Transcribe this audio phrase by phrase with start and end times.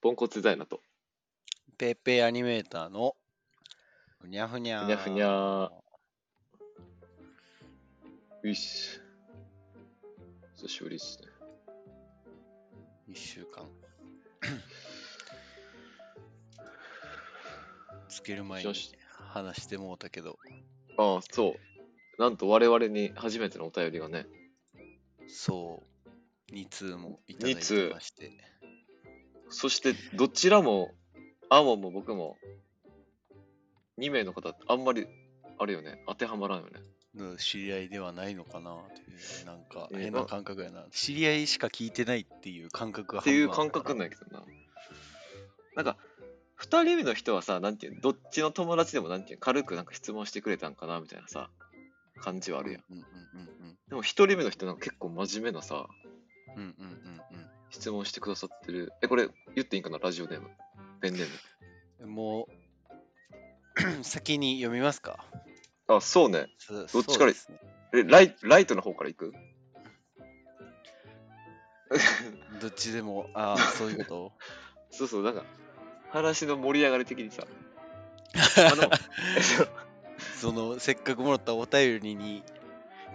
[0.00, 0.80] ポンコツダイナと。
[1.76, 3.16] ペーペーアニメーターの
[4.20, 5.26] ふにゃふにゃふにゃふにゃ
[8.44, 9.00] よし。
[10.56, 11.26] 久しぶりっすね。
[13.08, 13.68] 一週間。
[18.08, 18.72] つける前に
[19.12, 20.38] 話してもうたけど。
[20.96, 21.54] ああ、そう。
[22.22, 24.28] なんと我々に初めてのお便りがね、
[25.26, 25.82] そ
[26.52, 26.54] う。
[26.54, 28.30] 2通もいただい二通てまして
[29.50, 30.94] そしてどちらも、
[31.50, 32.36] アーモンも僕も、
[33.98, 35.06] 2名の方、あんまり、
[35.58, 36.80] あれよね、当てはまらんよね。
[37.14, 38.76] うん知り合いではないのかな？
[38.76, 40.84] っていうなんかえー変な感覚やな。
[40.92, 44.44] 知り合いしか聞いてないっていう感覚がっていう感覚なんやけどな。
[45.74, 45.96] なんか、
[46.60, 51.50] 2人目の人はさ、なんていうのどっちの友達でもなんていうの軽くなんか質問してくれたんかなみたいなさ、
[52.20, 52.82] 感じはあるやん。
[53.88, 55.86] でも1人目の人なんか結構真面目なさ、
[56.56, 58.92] うんうんうんうん質問してくださってる。
[59.02, 59.98] え、これ言っていいんかな？
[59.98, 60.48] ラジオネーム。
[61.00, 61.26] ペンネー
[62.00, 62.48] うんも
[64.00, 65.24] う先に読みますか？
[65.88, 65.96] ム。
[65.96, 66.46] あ、そうね。
[66.58, 67.32] そどっちから？
[67.32, 67.36] ね
[67.94, 69.32] え、ライライトの方から行く？
[72.60, 74.32] どっちでもああそういうこと？
[74.96, 75.44] そうそう、なんか、
[76.10, 77.44] 話の盛り上がり的にさ。
[78.72, 78.90] あの、
[80.40, 82.42] そのせっかくもらったお便りに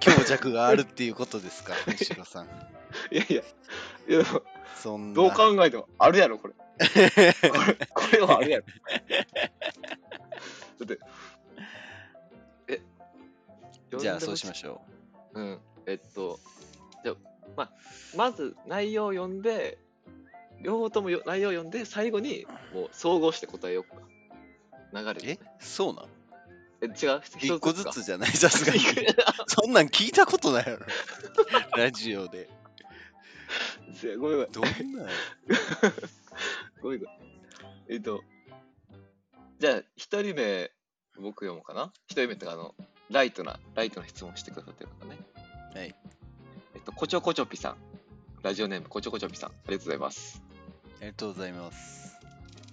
[0.03, 1.73] 強弱があるっていうことですか？
[1.87, 2.45] 西野さん
[3.11, 3.41] いやいや、
[4.07, 4.25] いや、
[4.81, 6.53] そんなどう考えてもあるやろ、これ。
[6.53, 6.59] こ
[7.67, 8.65] れ、これはあるやろ。
[8.65, 8.71] だ
[10.83, 10.99] って、
[12.67, 12.81] え、
[13.97, 14.81] じゃあそうしまししょょ
[15.33, 15.39] う。
[15.39, 15.59] うん。
[15.85, 16.39] えっと、
[17.03, 17.15] じゃあ、
[17.55, 17.71] まあ、
[18.15, 19.77] まず内容を読んで、
[20.61, 23.95] 両方ともよ内容を読んで、最後にもう総合して答えようか。
[24.93, 25.35] 流れうえ？
[25.35, 25.39] で。
[25.59, 26.07] そうなん
[26.83, 27.21] え、違う？
[27.39, 28.29] 一個ずかつじゃない？
[28.35, 28.79] さすがに
[29.47, 30.85] そんなん聞いたことないやろ
[31.77, 32.49] ラジオで
[34.19, 34.51] ごめんごめん。
[34.51, 34.69] どんな
[35.03, 35.07] ん
[36.81, 37.17] ごめんごめん。
[37.89, 38.21] えっと、
[39.59, 40.71] じゃあ、一人目、
[41.17, 41.93] 僕読もうかな。
[42.07, 42.75] 一人目ってか、あの、
[43.09, 45.17] ライトな、ライトな質問してくださってる方ね。
[45.75, 45.95] はい
[46.75, 47.77] えっと、こちょこちょぴさん。
[48.41, 49.49] ラジオネーム、こちょこちょぴさん。
[49.51, 50.41] ありがとうございます。
[50.99, 52.17] ありがとうございます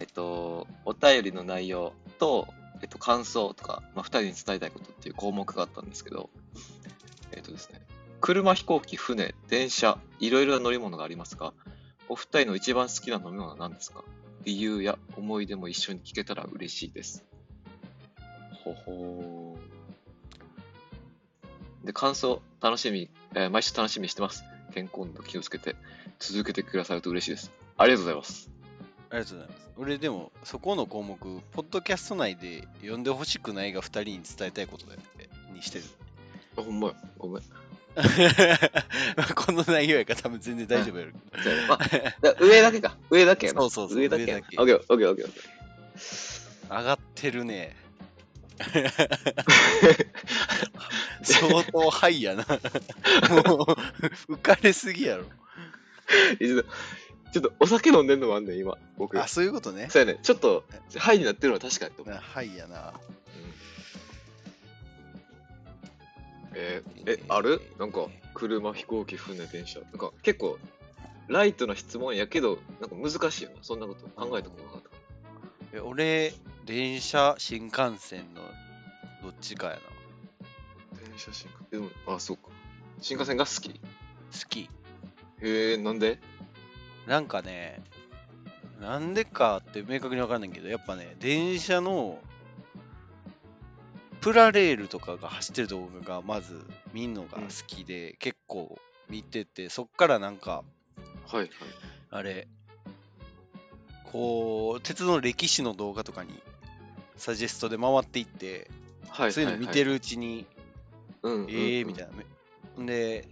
[0.00, 2.48] えっと、お便りの内容と、
[2.82, 6.30] えっと、感想とか、まあ、二人に伝えたいことっていう項目があったんですけど、
[7.32, 7.80] えっとですね、
[8.20, 11.52] 車、飛行機、船、電車、いろいろな乗り物がありますが、
[12.08, 14.02] お二人の一番好きな飲み物は何ですか？
[14.44, 17.24] 理由や思い出も一緒に聞けたら嬉しいです。
[18.64, 21.86] ほほー。
[21.86, 24.44] で、感想、楽しみ、えー毎週楽しみにしてます。
[24.74, 25.76] 健康に気をつけて、
[26.18, 27.52] 続けてくださると嬉しいです。
[27.78, 28.49] ありがとうございます。
[29.10, 31.18] ありがとうございます俺でもそこの項目
[31.52, 35.84] ポッドキャスト内で読んでほしくないが2人に伝えたいことだよってにしてる
[36.56, 36.94] あ、ほんまや。
[37.18, 37.42] ごめん。
[39.34, 41.78] この内容やから多分全然大丈夫やるじゃあ、まあ、
[42.20, 42.96] だ上だけか。
[43.10, 43.60] 上だけやな。
[43.62, 44.46] そうそうそう上だけやな。
[44.50, 46.76] 上だけオッケー、オッケー、オッケー。
[46.78, 47.76] 上がってるね
[51.22, 52.46] 相当ハイやな
[53.44, 53.64] も
[54.28, 56.64] う浮かれすぎやろー
[57.32, 59.20] ちょっと、お酒飲んでんのもあんねん、今、僕。
[59.22, 60.18] あそういうことねそうやね。
[60.22, 60.64] ちょっと、
[60.98, 62.14] ハイになってるのは確かにと思う。
[62.14, 62.92] あハイやな
[66.54, 67.60] えーえ、ある？
[67.78, 69.80] なんか、車、飛行機、船、電車。
[69.80, 70.58] なんか、結構、
[71.28, 73.56] ライトな質問やけど、なんか難しいよな。
[73.62, 74.96] そんなこと考えたことなかったか
[75.72, 76.34] え俺
[76.66, 78.42] 電車新幹線の
[79.22, 81.06] どっちかやなら。
[81.08, 81.80] 電車、新幹線。
[81.82, 82.48] でも、あ、そうか。
[83.00, 83.80] 新幹線が好き好
[84.48, 84.68] き
[85.42, 86.18] へえ、なんで？
[87.06, 87.82] なんかね、
[88.80, 92.18] なんでかって明確にわかんないけど、やっぱね、電車の
[94.20, 98.78] プラレールとかが走ってる動画がまず見るのが好きで、結構
[99.08, 100.62] 見てて、そっからなんか、
[101.26, 101.50] はい、はい。
[102.10, 102.48] あれ、
[104.12, 106.42] こう、鉄道の歴史の動画とかに
[107.16, 108.70] サジェストで回っていって、
[109.08, 109.90] はい、そういうの見てる。
[109.90, 110.46] るうちに、
[111.22, 112.12] うんうんうん、ええーみたいな。
[112.76, 113.28] めで、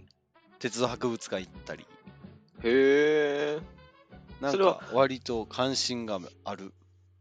[0.59, 1.85] 鉄道博物館行ったり、
[2.63, 3.59] へえ。
[4.41, 6.73] なんそれはか割と関心がある。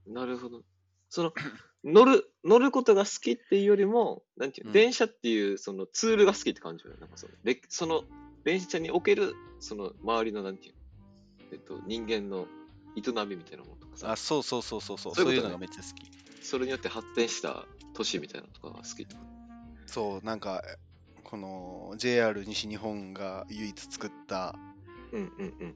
[0.06, 0.62] なるほど。
[1.08, 1.32] その、
[1.85, 6.99] 乗る、乗ることが好きっていうよりも、なんていうの、うん電車っていうそのツールが好きって感じよね。
[7.00, 8.05] なんかその、れその、
[8.44, 10.79] 電車における、その、周りの、なんていうの、
[11.52, 12.46] えっと、人間の
[12.96, 16.44] 営みみたいなものとかさあ、、そうそうそうそうそう、そいうことねそうういうのがめっちゃ好き。
[16.44, 19.23] それによって発展した都市みたいなのとかが好きとか。
[19.87, 20.62] そう、なんか、
[21.25, 24.58] この JR 西日本が唯一作った
[25.12, 25.75] うんうんうん。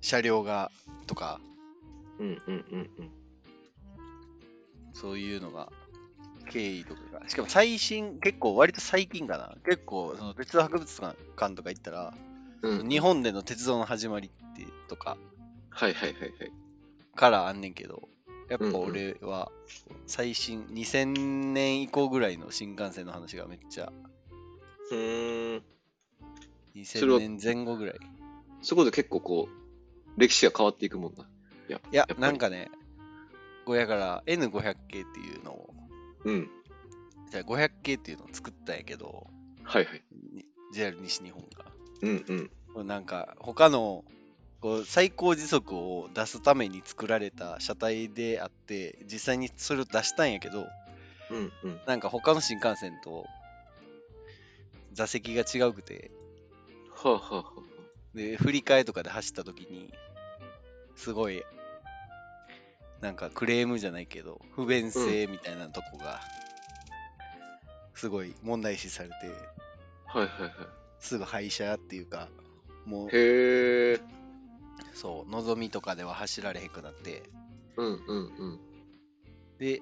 [0.00, 0.70] 車両が
[1.06, 1.40] とか、
[2.18, 3.10] うんうんうんうん。
[4.92, 5.72] そういうのが、
[6.50, 7.28] 経緯とかが。
[7.28, 9.56] しかも最新、結構割と最近かな。
[9.64, 12.14] 結構、その鉄道博物館とか行ったら、
[12.62, 15.16] うん、日本での鉄道の始まりってとか、
[15.70, 16.32] はいはいはいはい。
[17.14, 18.08] からあんねんけど、
[18.48, 19.50] やっぱ俺は
[20.06, 23.92] 最新2000年以降ぐらいの新幹線の話がめっちゃ
[24.90, 25.62] うーん。
[26.84, 27.94] それ2000は年前後ぐらい。
[28.64, 31.24] そこで結構こう、歴史が変わっていくもんな。
[31.68, 32.70] いや、いやなんかね、
[33.64, 35.74] こうやから N500 系っていうのを、
[36.24, 36.50] うん。
[37.30, 39.26] じゃあ500系っていうのを作ったんやけど、
[39.62, 40.02] はいはい。
[40.32, 41.64] に JR 西日本が。
[42.02, 42.86] うんうん。
[42.86, 44.04] なんか他の
[44.60, 50.66] こう最高時速を出すために作られた車体であって実際にそれを出したんやけど
[51.30, 51.80] うんうん。
[51.86, 53.26] なんか他の新幹線と
[54.92, 56.10] 座席が違うくて
[56.94, 57.60] はあ、はあはあ、
[58.14, 59.92] で振り替えとかで走った時に
[60.96, 61.42] すごい
[63.00, 66.20] なんかクレームじゃないけど不便性みたいなとこが
[67.94, 69.14] すごい問題視されて
[70.06, 70.50] はいはいは
[70.98, 72.28] すぐ廃車っていうか
[72.86, 73.10] もうい。
[73.12, 74.00] へえ。
[74.94, 77.22] そうのぞみとかでは走られへんくなって
[77.76, 78.60] うんうんうん。
[79.58, 79.80] で、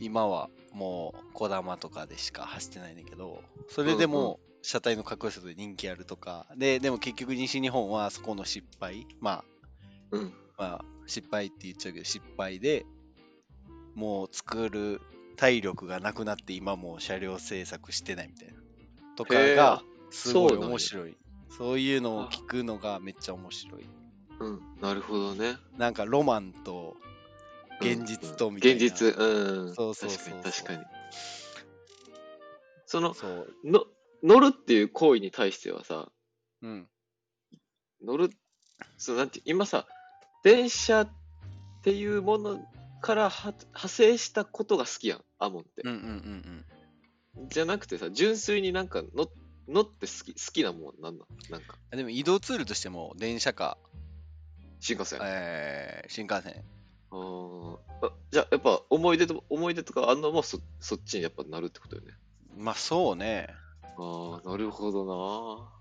[0.00, 9.44] 今はもう小玉とかでしか走ってないねんだけど、それでも車体のかっこよさで人気あるとか、で、でも結局西日本はそこの失敗、まあ、
[10.10, 10.32] うん。
[10.58, 12.84] まあ、失敗って言っちゃうけど、失敗で
[13.94, 15.00] もう作る
[15.36, 18.54] 体力がなくなって今もう車両製作してないみたいな。
[19.14, 21.16] とかがすごい面白い。
[21.56, 23.86] そういうのを聞くのがめっちゃ面白い。
[24.40, 24.60] うん。
[24.82, 25.58] なるほどね。
[25.78, 26.96] なんかロマンと
[27.80, 28.84] 現実とうんみたいな。
[28.84, 29.74] 現実、うん。
[29.76, 30.84] そうそうそう確かに確かに。
[32.86, 33.48] その、そう。
[33.64, 33.84] の
[34.26, 36.08] 乗るっていう行為に対してはさ、
[36.60, 36.88] うん。
[38.04, 38.30] 乗る、
[38.98, 39.86] そうなんて、今さ、
[40.42, 41.08] 電車っ
[41.82, 42.58] ていうもの
[43.00, 45.82] からは派生したことが好きやん、アモンって。
[45.84, 46.64] うんうんうん
[47.36, 47.48] うん。
[47.50, 49.30] じゃなくてさ、純粋になんか乗
[49.68, 53.78] 乗って好き好きなもんなんなんなんか、あでも移動ツールとしても電車か、
[54.80, 55.20] 新幹線。
[55.22, 56.64] えー、新幹線。
[57.12, 57.78] あ
[58.32, 62.12] じゃあ、やっぱ思い出と思い出とかあんのもそそっちにやっぱなるってことよね。
[62.56, 63.54] まあそうね。
[63.98, 65.76] ああ、なるほどな。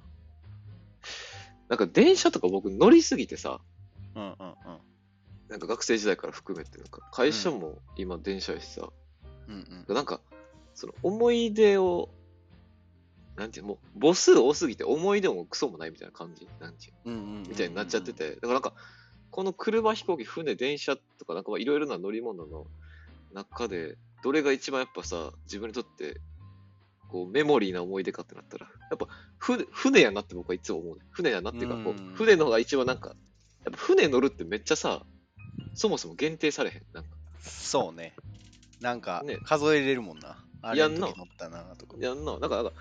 [1.69, 3.59] なんか電車とか僕乗りすぎてさ、
[4.15, 4.35] うんうんうん。
[5.49, 8.89] なんか学生時代から含めて、なんか会社も今電車やしさ、
[9.47, 9.95] うんうん。
[9.95, 10.21] なんか
[10.73, 12.09] その思い出を、
[13.35, 18.13] なんていうのもう母数多すぎて思い出もクソもないみたいな感じ、なんていううんうんうんうんみたいになっちゃって。
[18.13, 18.73] て、だからなんか、
[19.31, 22.67] この車、飛行機、船、電車とか、なんかまあいろいろな乗り物の
[23.33, 26.21] 中で、どれが一番やっぱさ、自分にとって、
[27.09, 29.07] こう、メモリーな思い出かってなったら、やっぱ
[29.37, 31.05] 船、船やなって僕はいつも思うね。
[31.11, 33.13] 船やなっていうか、こう船の方が一番なんか、や
[33.69, 35.05] っぱ船乗るってめっちゃさ、
[35.73, 36.81] そもそも限定されへん。
[36.93, 37.09] なんか、
[37.39, 38.15] そうね。
[38.81, 40.37] なんかね数えれるもんな。
[40.61, 41.97] あれやんなったなとか。
[41.99, 42.37] やんな。
[42.39, 42.73] なんか、なんか、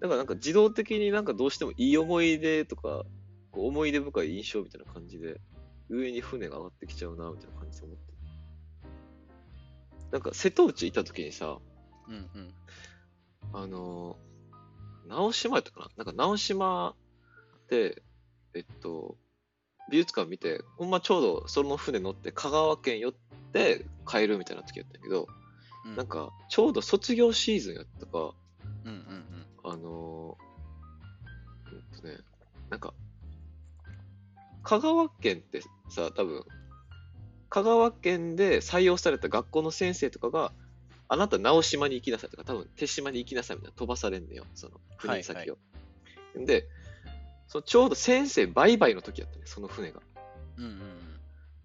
[0.00, 3.04] だからなんか自動的になんかどうしてもいい思い出とか、
[3.50, 5.40] こう思い出深い印象みたいな感じで、
[5.88, 8.02] 上に船が上がってきちゃうな、みたいな感じで思って。
[10.10, 11.58] なんか瀬戸内行った時にさ、
[12.08, 12.54] うんうん。
[13.52, 14.28] あのー
[15.08, 16.04] 直島やったかな？
[16.04, 16.94] なんか直島
[17.70, 18.02] で、
[18.54, 19.16] えっと、
[19.90, 23.12] 美術館見て、ほんまちょうどその船乗って香川県寄っ
[23.52, 25.26] て帰るみたいな時やったんやけど、
[25.86, 28.34] うんなん、かちょうど卒業シーズンやったか、
[28.84, 28.96] うんうん
[29.64, 29.72] うん。
[29.72, 32.18] あのー、うんとね、
[32.68, 32.92] なんか、
[34.62, 36.44] 香川県ってさ、多分、
[37.48, 40.52] 香川県で採用された学校の先生とかが、
[41.08, 45.58] あなた直島に行きなさいとか、多分手島に行きなさいみたいな飛ばされんのよ、その船先を。
[46.36, 46.68] で、
[47.46, 50.00] そのちょうど先生売買の時やったね、その船が。
[50.58, 50.98] うんうん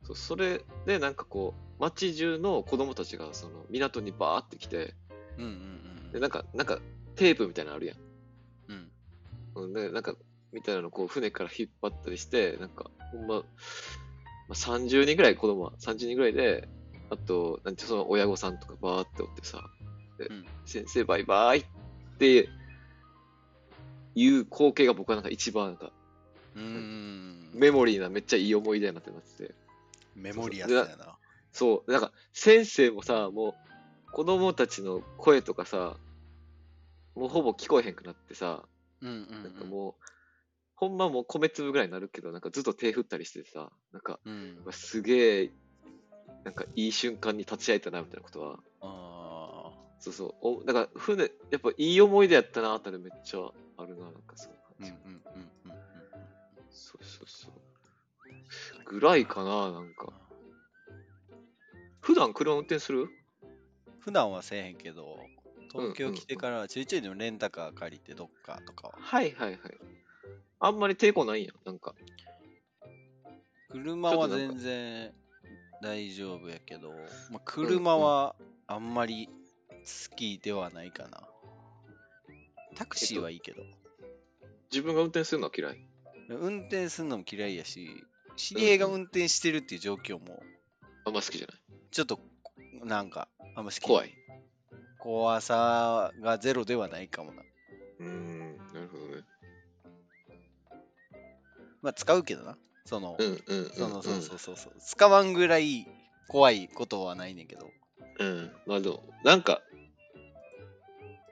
[0.05, 4.95] そうそれでなんかこう、町中の子供たちがその港にバーって来て、
[5.37, 5.43] うん。
[5.45, 5.53] うんう
[6.09, 6.79] んでなんか、なんか
[7.15, 7.97] テープみたいなのあるやん。
[8.67, 8.91] うん。
[9.55, 9.63] うん。
[9.63, 10.15] うん、で、なんか、
[10.51, 13.43] みたいなのこう船から引っ張ったりして、なんか、ほんま、ま
[14.49, 16.67] あ、30人ぐらい子供は、30人ぐらいで、
[17.13, 19.63] あと、なんてその親御さんとかバーっておってさ、
[20.17, 21.65] でうん先生バイバイっ
[22.19, 22.49] て
[24.15, 25.91] いう光景が僕はなんか一番なんか、
[26.55, 27.51] うーん。
[27.53, 29.53] メモリーなめっちゃいい思い出やなってなってて、
[30.15, 31.17] メモリアスやな。
[31.51, 33.53] そう、なんか先生もさ、もう
[34.11, 35.97] 子供たちの声とかさ、
[37.15, 38.63] もうほぼ聞こえへんくなってさ、
[39.01, 39.43] うんうんうん。
[39.43, 39.93] なんかもう、
[40.75, 45.51] ほんまもう米粒ぐらいになるけど、なんかずっと手振ったりしてさ、なんか、うんすげえ、
[46.43, 53.39] なんかいい瞬間に立ち会えたな、みたいなことは、あそうそう、おだから船、やっぱいい思い出やったな、あたりめっちゃ
[53.77, 54.91] あるな、なんかそういうじ。
[54.91, 55.73] うんうんうんうん。
[56.69, 57.51] そうそうそう。
[58.85, 60.11] ぐらいかな、なんか。
[62.01, 63.07] 普段車運転する？
[63.99, 65.17] 普段はせえへんけど、
[65.71, 68.95] 東京来てからちょいちょいでもレンタカー借りてどっかとかは。
[68.97, 69.59] はいはいはい。
[70.59, 71.95] あんまり抵抗ないんや、なんか。
[73.69, 75.13] 車は全然
[75.83, 76.93] 大丈夫やけど、
[77.29, 78.35] まあ、車は
[78.67, 81.21] あんまり好きではないかな。
[82.75, 83.61] タクシーはいいけど、
[84.71, 85.77] 自分が運転するのは嫌い？
[86.29, 88.05] 運転するのも嫌いやし、
[88.37, 90.41] 知り合いが運転してるっていう状況も、
[91.05, 91.57] あんま好きじゃない？
[91.91, 92.19] ちょっと
[92.85, 94.17] なんか、あんま好き怖い？
[94.99, 97.43] 怖さがゼロではないかもな。
[97.99, 99.23] うーん、なるほどね。
[101.81, 102.57] まあ使うけどな。
[102.85, 103.71] その、うんう。
[103.73, 104.73] そのそうそうそうそう。
[104.79, 105.87] 使わんぐらい
[106.27, 107.71] 怖いことはないねんけど。
[108.19, 108.51] うん。
[108.65, 109.61] まあでも、なんか、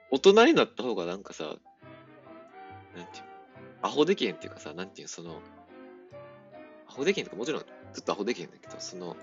[0.10, 1.60] 大人になった方がなんかさ、なんて
[3.18, 3.24] いう
[3.82, 5.42] アホできへんっていうかさ、なんていうその、
[6.88, 9.16] アホできへんとかもちろんずっとアホできへんだけど、その、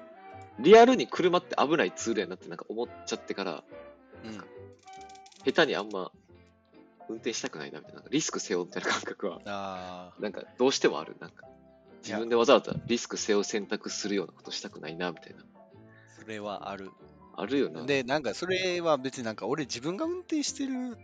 [0.59, 3.65] リアルに車って危ないツールやなってなんか思っちゃってから、
[4.25, 4.39] うん。
[5.45, 6.11] 下手にあんま
[7.09, 11.17] 運転したくないなみたいな、なんかリスク背負うみたいな感覚は、ああ、なんかどうしてもある。
[11.21, 11.47] なんか、
[12.05, 15.45] 自分でわざわざリスク背負う選択するようなことしたくないなみたいな。
[16.19, 16.91] それはある。
[17.37, 17.85] あるよな。
[17.85, 20.99] で、なんかそれは別になんか俺自分が運転してる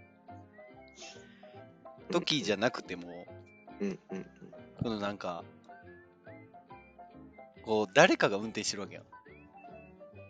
[2.10, 3.26] 時じゃなくても、
[3.80, 4.26] うんうんうん。
[4.82, 5.44] このなんか、
[7.64, 9.04] こう誰かが運転してるわけやん。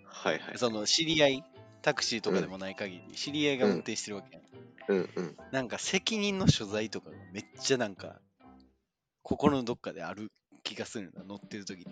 [0.05, 0.59] はいはい。
[0.59, 1.45] その知り合い、
[1.83, 4.45] タクシーとかでもない限り、知り合いが運転してるわけやん。
[4.89, 5.37] うんうん。
[5.53, 8.21] なんか責任の所在とかがめっちゃなんか、
[9.23, 10.31] 心のどっかである
[10.65, 11.87] 気がするな、乗ってる時に。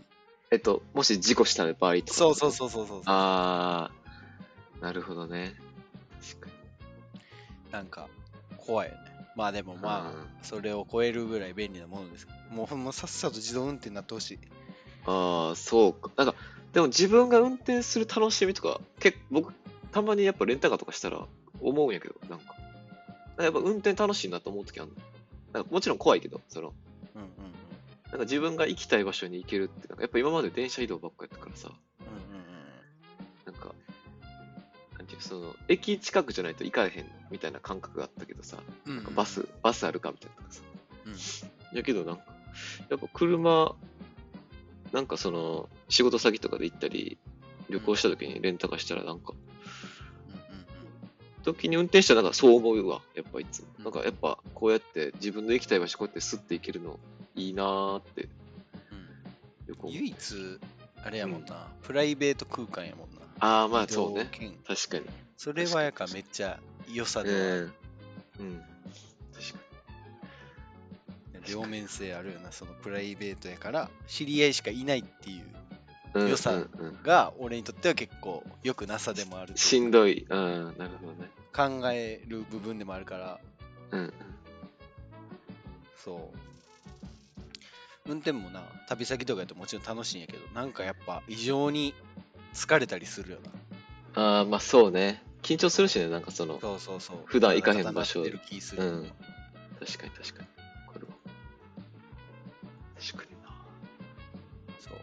[0.50, 2.12] えっと、もし事故した場合とか。
[2.12, 3.02] そうそうそうそうそう。
[3.06, 5.54] あー、なるほどね。
[6.20, 7.72] 確かに。
[7.72, 8.08] なんか、
[8.56, 9.00] 怖いよね。
[9.34, 12.26] まあでもまあ、それを超えるぐらい便利なものです。
[12.50, 14.38] もうほんまさっさと自動運転になってほしい。
[15.06, 16.10] あー、そうか。
[16.16, 16.34] なんか、
[16.72, 19.54] でも自分が運転する楽しみとか、結構僕、
[19.90, 21.26] たまにやっぱレンタカーとかしたら
[21.60, 22.54] 思うんやけど、なんか。
[23.40, 24.94] やっぱ運転楽しいなと思う時あるの。
[25.52, 26.72] なんかもちろん怖いけど、その、
[27.14, 27.32] うんうんうん。
[28.12, 32.42] なんか自分が行きたい場所に行けるって、なんかやっぱ今まで電車移動ばっかやったからさ、うんうん
[33.46, 33.74] なんか、
[34.98, 38.96] なんていうその、駅近くじゃないと行かれへんみたいな感覚があったけどさ、うん。
[38.96, 40.62] なんかバス、バスあるかみたいなとかさ。
[41.72, 41.78] うん。
[41.78, 42.24] やけどなんか、
[42.90, 43.74] やっぱ車、
[44.92, 47.16] なんかその、仕事先とかで行ったり、
[47.70, 49.42] 旅行した時にレンタカーしたらなんか、うんうん
[51.42, 53.68] 時に運転したらなんかそう思うわ、やっぱいつも。
[53.78, 57.00] うんなんかやっぱこうやって自分の行きたい場所こうやってスッて行けるの
[57.34, 58.28] いいなーって
[59.82, 59.90] うん。
[59.90, 60.60] 唯一、
[61.04, 63.22] あれやもんな、プライベート空間やもんな。
[63.40, 64.30] ああ、まあそうね。
[64.66, 65.04] 確かに。
[65.36, 66.60] それはやかめっちゃ
[66.92, 67.32] 良さうで。
[67.32, 68.62] うん。
[69.32, 69.58] 確か
[71.48, 75.42] 両面性あるよな、そのプライベートやから、知り合いしかいないっていうに。
[76.14, 80.26] うん良さうんうんが、俺にとっては結構良くなさでもあるしんどい。
[80.28, 81.30] うん、なるほどね。
[81.54, 83.40] 考える部分でもあるから、
[83.92, 84.12] うんうん。
[86.04, 86.51] そう。
[88.06, 91.94] 運転もな、旅先とかやともちろん楽しいんやけど、なんかやっぱ異常に
[92.54, 93.38] 疲れたりするよ
[94.14, 94.22] な。
[94.22, 95.22] ああ、まあそうね。
[95.42, 97.16] 緊張するしね、なんかその、そうそうそう。
[97.26, 98.22] 普段行かへん場所。
[98.22, 100.48] うん確かに確かに。
[100.86, 101.12] これは。
[103.00, 103.48] 確かにな。
[104.78, 104.98] そう。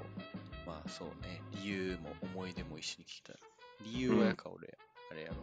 [0.65, 1.41] まあそうね。
[1.61, 3.35] 理由も思い出も一緒に聞きたい。
[3.83, 4.77] 理由はやか俺、
[5.11, 5.35] あれやろ。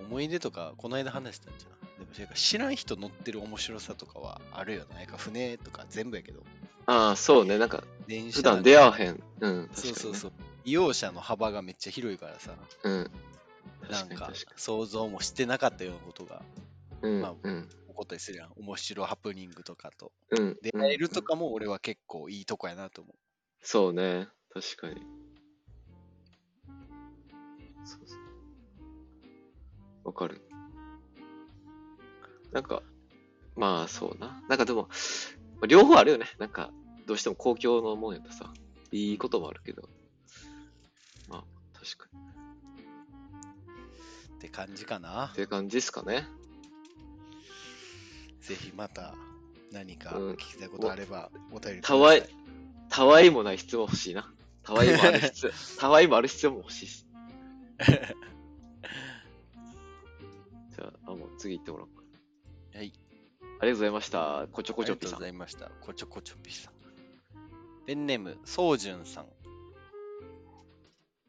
[0.00, 1.72] 思い出とか、この間話したんじゃん。
[2.02, 5.00] でもそれか知らん人乗ってる面白さとかはあるよな。
[5.00, 6.42] やか船とか全部やけど。
[6.86, 7.58] ああ、そうね。
[7.58, 9.22] なんか、電車普段出会わへん。
[9.40, 9.70] うん。
[9.72, 10.32] そうそうそう。
[10.64, 12.54] 利用者の幅がめっちゃ広いからさ。
[12.82, 13.10] うん。
[13.90, 16.42] なんか想像もしてなかったようなことが
[17.02, 17.08] に。
[17.10, 17.68] うん、まあうん。
[17.68, 18.52] 起こったりするやん。
[18.56, 20.12] 面白ハプニングとかと。
[20.30, 20.56] うん。
[20.62, 23.14] 出会えるとうんかも俺は結構いいとこやなと思う。
[23.60, 24.28] そうね。
[24.52, 25.02] 確かに。
[27.84, 28.18] そうそう。
[30.04, 30.40] わかる。
[32.52, 32.82] なんか、
[33.56, 34.40] まあそうな。
[34.48, 34.88] なんかでも、ま
[35.62, 36.26] あ両方あるよね。
[36.38, 36.70] なんか、
[37.06, 38.52] どうしても公共のもんやとさ、
[38.90, 39.88] いいこともあるけど。
[41.28, 42.22] まあ、確かに。
[44.36, 45.34] って感じかなっ。
[45.34, 46.26] て感じですかね。
[48.40, 49.14] ぜひまた
[49.70, 52.28] 何かうん聞きたいことあればお便りくだたわいさい。
[52.90, 54.30] たわいもない質問欲しいな。
[54.64, 57.06] たわいもある必要、 たわいもある必要も欲しいし。
[60.76, 62.01] じゃあ、あ、もう次行ってもらおうか。
[62.74, 62.92] はい。
[63.42, 64.48] ありがとうございました。
[64.50, 65.28] こちょこちょぴさんありがとうござ。
[65.28, 65.70] いました。
[65.80, 66.72] こちょこちょぴさん。
[67.86, 69.26] ペンネーム、そうじゅんさん。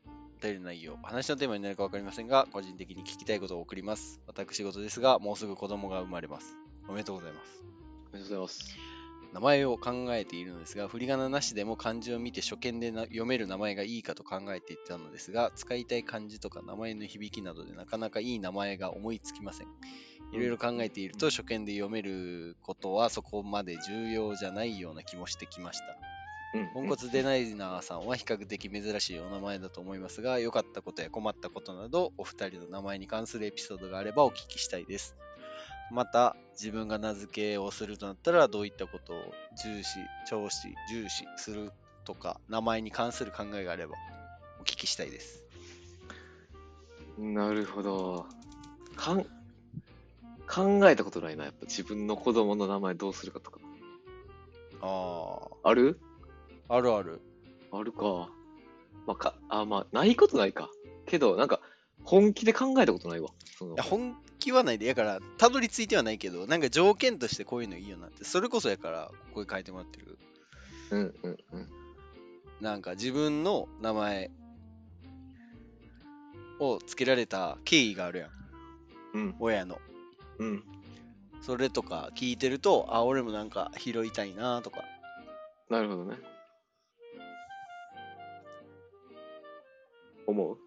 [0.06, 4.22] お便りの内容、話のテーマになるか分かりませんが、個人的に聞きたいことを送ります。
[4.28, 6.56] 私事ですが、もうすぐ子供が生まれます。
[6.88, 7.64] おめでとうございます。
[8.14, 8.78] ありがとうございます。
[9.34, 19.68] 名前を考えているのですが、振り仮名なしでも漢字を見て初見でな読める名前がいいかと考えていたのですが、使いたい漢字とか名前の響きなどでなかなかいい名前が思いつきません。
[20.34, 25.86] いろいろ考えていると、初見で読めることはそこまで重要じゃないような気もしてきました。
[26.56, 35.16] うんポンコツデナイナーさんは比較的珍しいお名前だと思いますが、良かったことや困ったことなど、お二人の名前に関するエピソードがあればお聞きしたいです。
[35.92, 39.18] また、自分が名付けをするとなったら、どういったことを
[39.64, 41.72] 重視、重視、重視する
[42.06, 43.96] とか、名前に関する考えがあれば
[44.60, 45.44] お聞きしたいです。
[47.20, 48.26] なるほど。
[48.96, 49.26] かん
[50.48, 51.46] 考えたことないな。
[51.46, 53.60] やっぱ自分の子供の名前どうするかとか。
[54.82, 56.00] あある？
[56.68, 57.22] あ、あるある。
[57.72, 58.30] あるか。
[59.08, 60.70] まあ、か、あ、まあ、ないことないか。
[61.06, 61.60] けど、なんか、
[62.04, 63.30] 本気で考えたことないわ。
[63.58, 70.18] そのいや本気はないで、やから、たどり着いてはないけど、なんか条件としてこういうのいいよなって、それこそやから、ここに書いてもらってる。
[70.92, 71.70] うんうんうん。
[72.62, 74.32] なんか自分の名前
[76.60, 78.32] を付けられた経緯があるやん、
[79.14, 79.80] うん親の。
[80.44, 80.64] うん。
[81.42, 84.84] それとか聞いてると、あ、俺もなんか拾いたいなとか。
[85.70, 86.18] なるほどね。
[90.26, 90.58] 思う？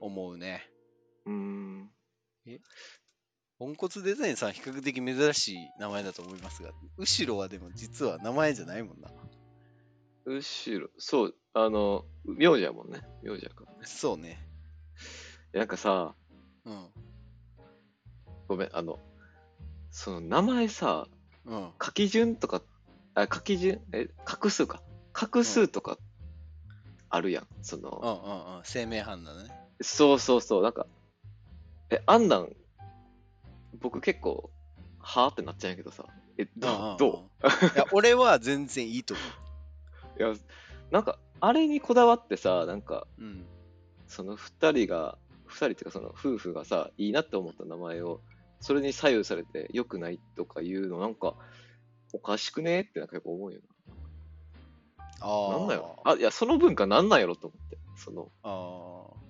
[0.00, 0.68] 思うね。
[1.24, 1.90] うーん。
[3.58, 9.10] ポンコツデザインさん比較的珍しい名前だと思いますが、後ろはでも実は名前じゃないもんな。
[10.26, 13.00] 後ろ、そう、あの、名字やもんね。
[13.22, 13.78] 名字やからね。
[13.84, 14.46] そうね。
[15.52, 16.14] なんかさ、
[16.64, 16.90] うん。
[18.48, 18.98] ごめん、あの、
[19.90, 21.06] その名前さ、
[21.44, 21.72] うん。
[21.82, 22.62] 書き順とか、
[23.14, 24.82] あ、書き順、え、画数か。
[25.12, 25.98] 画数とか、
[27.08, 27.46] あるやん。
[27.62, 28.62] その、うんうんうん。
[28.64, 29.50] 生命判断ね。
[29.80, 30.86] そうそうそう、なんか、
[31.90, 32.52] え、あんなん、
[33.80, 34.50] 僕結構、
[34.98, 36.04] はぁってなっちゃうんやけどさ。
[36.38, 36.72] え、どう？
[36.72, 37.30] んうんううんど
[37.74, 40.34] いや、 俺は全然いいと思ういや、
[40.90, 43.22] なんか、あれにこだわってさ、なんか、う。
[43.22, 43.46] うん。
[44.08, 48.20] その二人が、二人っていうかその夫婦がさ、いいなって思った名前を、
[48.60, 51.34] それに左右されて良くないとか言うの、なんか、
[52.12, 53.60] おかしくねってなんかやっぱ思うよ
[55.20, 55.56] あな。
[55.56, 55.58] あ。
[55.58, 57.78] なんなんやろあ、いや、その文化なんなんやろと思って。
[57.96, 59.26] その、ああ。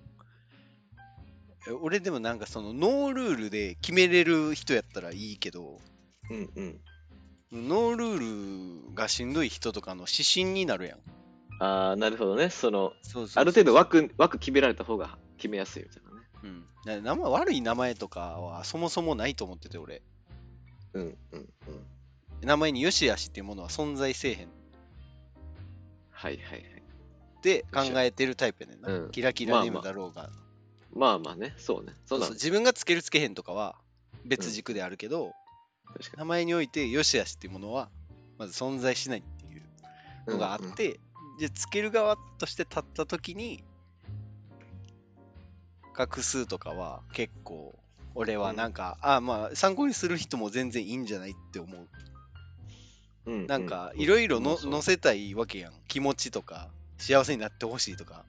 [1.69, 5.81] え俺でもなんかそのノールールで決めれる人やったらいいけど、
[6.31, 6.81] うんうん。
[7.53, 10.99] ノールールがしんどい人とかの指針になるやん。
[11.59, 12.51] あー、なるほどね。
[12.51, 16.03] その、そうそうそうある程度枠、枠決められた方が決めやすいみたい。
[16.43, 16.65] うん。
[16.85, 20.03] な名前悪い名前とかはそもそもないと思ってて俺。
[20.95, 21.49] うんうんうん。
[22.43, 24.49] 名前によしあしっていうものは存在せえへん
[26.11, 26.61] はいはいはい。
[26.61, 28.89] って考えてるタイプやねんな。
[28.89, 30.31] うんキラキラネームだろうが。
[30.95, 31.93] まあまあね、そうね。
[32.07, 33.77] そなんそううそう自分がつけるつけへんとかは
[34.25, 35.33] 別軸であるけど、
[35.99, 37.91] 確か名前においてよしあしっていうものは
[38.39, 39.61] まず存在しないっていうに。
[40.27, 40.99] のがあって、
[41.39, 43.63] じゃあつける側として立った時に
[45.97, 47.75] 画数とかは結構
[48.15, 51.89] 俺はなんか、あまあ参考にする人も全然いいんじゃないって思う。
[53.27, 55.73] うんうん、なんかいろいろ載せたいわけやん。
[55.89, 58.25] 気持ちとか幸せになってほしいとか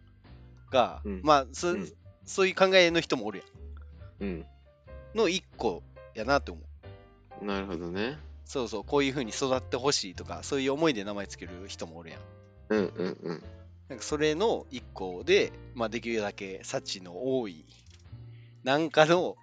[0.71, 1.87] が、うんまあそ,、うん
[2.25, 3.45] そういう考えの人もおるや
[4.21, 4.29] うん。
[4.39, 4.45] ん。
[5.15, 5.83] の一個
[6.15, 6.59] やなって思
[7.41, 7.45] う。
[7.45, 8.17] なるほどね。
[8.45, 12.21] そうそう、こういう風に育ってほしいとか、そういう思いで名前つける人もおるやん。
[12.69, 13.43] うんうんうん。
[13.89, 17.65] なんかそれの一個で、まあ、できるだけ幸の多い、
[18.63, 19.37] なんかの、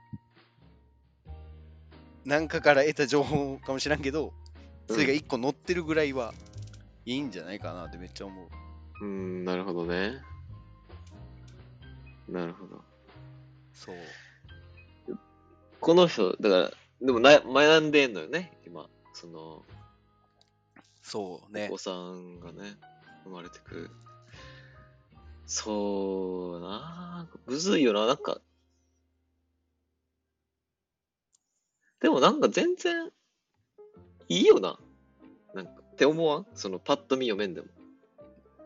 [2.25, 4.33] なんかから得た情報かもしらんけど、
[4.89, 6.35] それが一個載ってるぐらいは
[7.07, 8.49] いいんじゃないかなってめっちゃ思
[9.01, 9.05] う。
[9.05, 10.21] うん、なるほどね。
[12.29, 12.83] なるほど。
[13.73, 13.97] そう。
[15.81, 18.89] この人、だから、でもな悩んでんのよね、今。
[19.13, 19.63] その、
[21.03, 21.79] そうねお子。
[21.79, 22.77] さんがね、
[23.25, 23.91] 生まれてくる。
[25.47, 28.41] そうなぁ、むずいよな、なんか。
[32.01, 33.11] でもなんか全然、
[34.29, 34.79] いいよな。
[35.55, 36.47] なんか、って思わん？
[36.55, 37.69] その、パッと見読めんでも。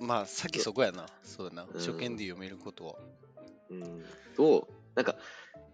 [0.00, 1.06] まあ、さっきそこやな。
[1.22, 1.62] そうだな。
[1.64, 2.94] うん初見で読めることは。
[3.70, 4.04] うん。
[4.36, 4.66] どう？
[4.94, 5.16] なんか、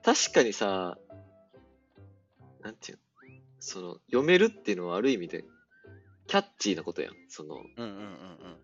[0.02, 0.98] 確かにさ、
[2.62, 3.04] なんていうの？
[3.60, 5.44] その、読めるっていうのはある意味で、
[6.26, 7.14] キャッチーなことやん。
[7.28, 8.56] その、うんうんうんうん。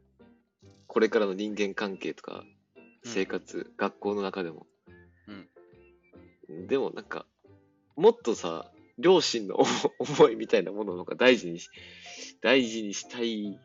[0.90, 2.60] これからの人間関係とか、うん
[3.02, 4.66] 生活、学校の中でも。
[6.68, 7.24] でもなんか、
[7.96, 9.56] もっとさ、両親の
[9.98, 11.70] 思いみたいなものの方が大事にし、
[12.42, 13.58] 大事にしたい、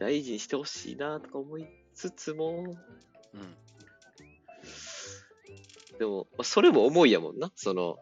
[0.00, 2.76] 大事にしてほしいなとか思いつつも、
[3.34, 3.56] うん。
[5.98, 7.52] でも、まあそれも思いやもんな。
[7.54, 7.98] その、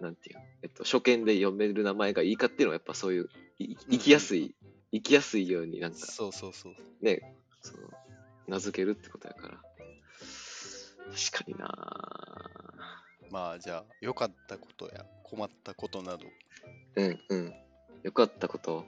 [0.00, 4.54] なんていうのえっと、初見で読める名前がいいかっていうのはやっぱそういう、い生きやすい、
[4.92, 6.74] 生きやすいようになんかそうそうそう。
[7.02, 7.20] ね、
[7.62, 7.90] その、
[8.48, 9.60] 名付けるってことやから。
[11.10, 11.68] 確かにな
[13.30, 16.26] まあ、じゃあ、良かったことや困ったことなど、
[16.96, 17.54] うんうん。
[18.02, 18.84] よかったこと。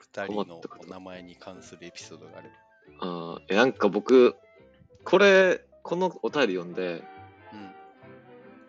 [0.00, 2.50] 二人の困ったことお名前に関するエピソードがある。
[3.00, 4.36] あーえなんか僕、
[5.04, 7.02] これ、このお便り読んで、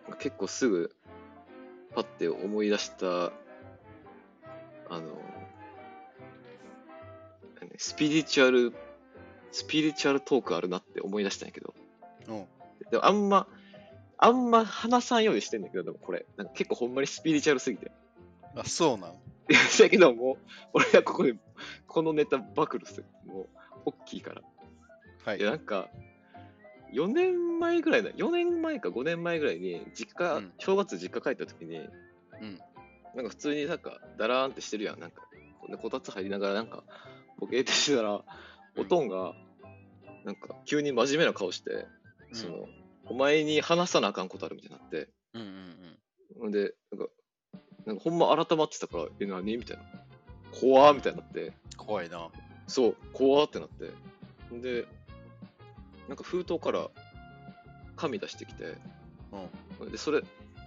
[0.08, 0.16] うん。
[0.18, 0.94] 結構すぐ、
[1.94, 5.22] パッて思い出した、あの、
[7.60, 8.74] 何スピリチュアル、
[9.54, 11.74] スピリチュアルトークあるなって思い出したんやけど、
[12.26, 12.46] うん。
[12.90, 13.46] でもあんま、
[14.18, 17.92] あんま話さんようにしてんだけど、でもこれ、なんか結構ほんまにスピリチュアルすぎて。
[18.56, 19.10] あ、そうなん。
[19.12, 19.14] い
[19.50, 20.36] やだけどもう、
[20.72, 21.36] 俺はここで、
[21.86, 23.04] このネタ暴露する。
[23.26, 23.48] もう、
[23.86, 24.42] 大きいから。
[25.24, 25.50] はいいや、。
[25.50, 25.88] なんか、
[26.92, 31.80] 4年前ぐらいだ、4年前か5年前ぐらいに、実家、うん正月実家帰った時に、う
[32.44, 32.58] ん。
[33.14, 34.98] なんか普通になんか、だらーんってしてるやん。
[34.98, 35.22] なんか、
[35.80, 36.82] こたつ入りながら、なんか、
[37.38, 38.24] ボケーってしてたら、
[38.76, 39.34] おとんが、
[40.24, 41.70] なんか、急に真面目な顔して、
[42.30, 42.66] うんその、
[43.06, 45.98] お前に話さなあかんことあるみたいになって、うんうん
[46.40, 47.08] ほんで、なんか、
[47.86, 49.56] なんかほんま改まってたから、え、何？
[49.56, 49.82] みたいな。
[50.58, 51.52] 怖ーみたいになって、うん。
[51.76, 52.28] 怖いな。
[52.66, 53.90] そう、怖ーってなって。
[54.58, 54.86] で、
[56.08, 56.88] なんか封筒から
[57.96, 58.74] 紙出してきて、
[59.80, 59.92] うん。
[59.92, 60.22] で、それ、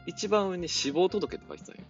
[0.05, 1.83] 一番上に死亡届って書いてたんよ。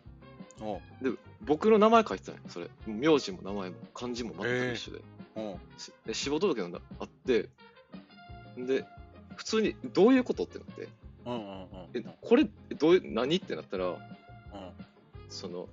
[1.02, 2.42] で、僕の名前書いてたんよ。
[2.48, 2.70] それ。
[2.88, 5.02] 名字も名前も漢字も全く一緒で。
[5.17, 7.50] おうしで死亡届なんだあって、
[8.58, 8.86] で、
[9.36, 10.90] 普通にどういうことってなって、
[11.26, 11.68] うんうんうん。
[11.94, 12.48] え、これ、
[12.78, 13.98] どういう、何ってなったら、うん。
[15.30, 15.68] その、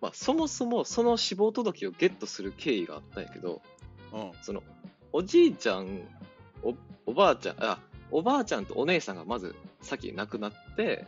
[0.00, 3.60] まあ、そもそもその死亡届をゲットする経緯があったんやけど、
[4.12, 4.32] うん。
[4.42, 4.62] その、
[5.12, 6.00] おじいちゃん、
[6.62, 6.74] お
[7.06, 7.78] おばあちゃん、あ、
[8.10, 11.06] おばあちゃんとお姉さんがまず先亡くなって、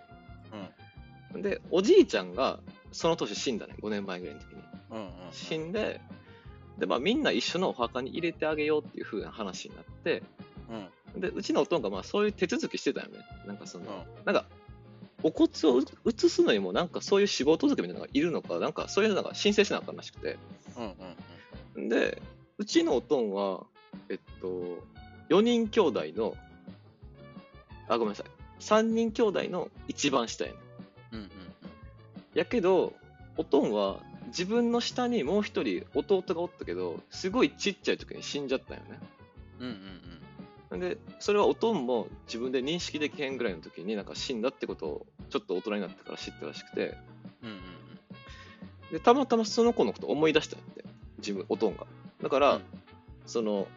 [1.35, 2.61] で、おじいちゃんが
[2.93, 4.63] その年死んだね、5年前ぐらいの時に。
[4.91, 4.99] うん。
[4.99, 5.11] うん。
[5.33, 6.01] 死んで、
[6.79, 10.23] で、まあみんな一緒のお墓に入れてあげようっていう風な話になって、
[11.15, 11.21] うん。
[11.21, 13.19] で、うちのおとんがまあそういう手続きしてたよね。
[13.47, 13.89] なんかその、う
[14.23, 14.47] んなんか、
[15.25, 20.39] お骨を移すのにもなんかそういう死亡届みたいなのがいるのか、なんかそういうのが申請しなあかんらしくて。
[20.77, 21.83] うん。
[21.83, 21.89] うん。
[21.89, 22.23] で、
[22.59, 23.67] うちのおとんは、
[24.09, 24.79] えっと、
[25.31, 26.37] 4人兄弟の、
[27.89, 28.27] あ、ごめんなさい。
[28.61, 31.15] 3人兄弟の一番下やねん。
[31.15, 31.21] うん。
[31.23, 31.31] うん。
[32.35, 32.93] やけど、
[33.37, 38.99] おとんは自分の下にもう一人弟がおったけど、すごいちっちゃい時に死んじゃったよね。
[39.61, 39.79] うん。
[40.71, 40.81] うん。
[40.81, 46.95] で、それはおとんも自分で認識できへんぐらいの時になんか死んだってことをちょっと大人になってから知ったらしくて、
[47.43, 47.51] うん。
[47.51, 47.59] うん。
[48.93, 50.85] で、たまたまその子のこと思い出したんやって、
[51.19, 51.87] 自分、おとんが。
[52.23, 52.63] だから、うん
[53.29, 53.69] その、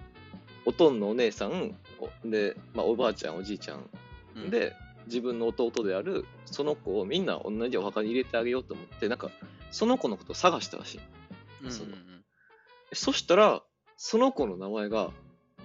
[0.65, 3.89] おとんのお姉さん、おで、まあ、おばあちゃん、おじいちゃん、
[4.35, 4.49] うん。
[4.49, 4.73] で、
[5.07, 9.29] 自分の弟であるその子をみんな同じお墓に入れてあげようと思って、なんか、
[9.71, 10.99] その子のことを探したらしい。
[11.61, 11.67] うん。
[11.67, 11.71] うん。
[11.71, 11.91] その
[12.93, 13.63] そしたら、
[13.97, 15.11] その子の名前が、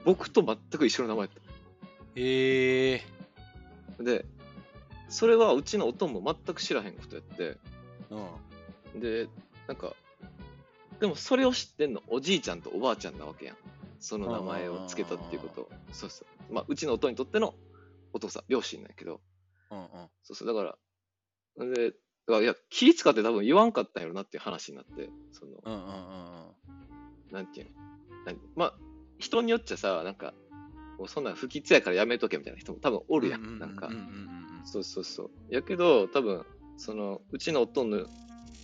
[0.04, 1.36] 僕と全く一緒の名前だっ
[2.14, 3.02] へえ。
[3.98, 4.04] た。
[4.04, 4.24] で、
[5.08, 7.56] それはうちのおとんも全く知らへんことやって、
[8.94, 9.00] うん。
[9.00, 9.28] で、
[9.66, 9.94] なんか、
[11.00, 13.56] でもそれを知ってんのおじいちゃんとおばあちゃんなわけやん。
[13.98, 15.68] その名前を付けたっていうこと。
[15.92, 16.52] そうそう。
[16.52, 17.54] まあ、うちのおとんにとっての
[18.12, 19.20] お父さん、両親なんやけど、
[19.70, 19.78] うん。
[19.78, 19.88] うん。
[20.22, 20.62] そうそう、だか
[21.58, 21.94] ら、で、
[22.26, 25.72] だからいや、気使って多分言わんかったんやろなっていう話になって、その、うん。
[25.72, 25.80] うん。
[25.80, 27.32] うん。
[27.32, 27.72] なんていうの？
[28.56, 28.74] まあ、
[29.18, 30.34] 人によっちゃさ、なんか、
[30.98, 33.58] もうそんなん不吉やからやめとけみたいな人も多分おるやん。
[33.58, 33.88] なんか。
[34.64, 35.30] そうそうそう。
[35.48, 36.44] やけど、多分、
[36.76, 38.06] その、うちのおとんの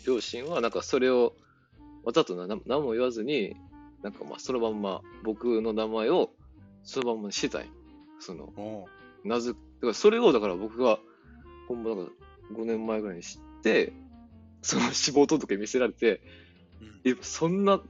[0.06, 1.34] 両親は、なんかそれを、
[2.04, 3.54] わざとな何も言わずに、
[4.02, 6.30] なんかまあ、そのまんま、僕の名前を、
[6.82, 7.68] そのまんまにしてたんよ。
[8.18, 8.52] その、
[9.24, 10.98] なぜ、だからそれを、だから僕が、
[11.68, 12.12] ほんま、なんか
[12.52, 13.51] 5年前ぐらいに知って、
[14.62, 16.20] その死亡届見せられて、
[16.80, 17.10] うん。
[17.12, 17.80] え、そんな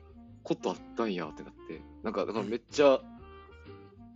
[0.43, 3.01] ことあったんやってなって、なんか、だからめっちゃ、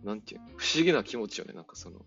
[0.03, 2.05] なんていうの不思議な気持ちよね、なんかその、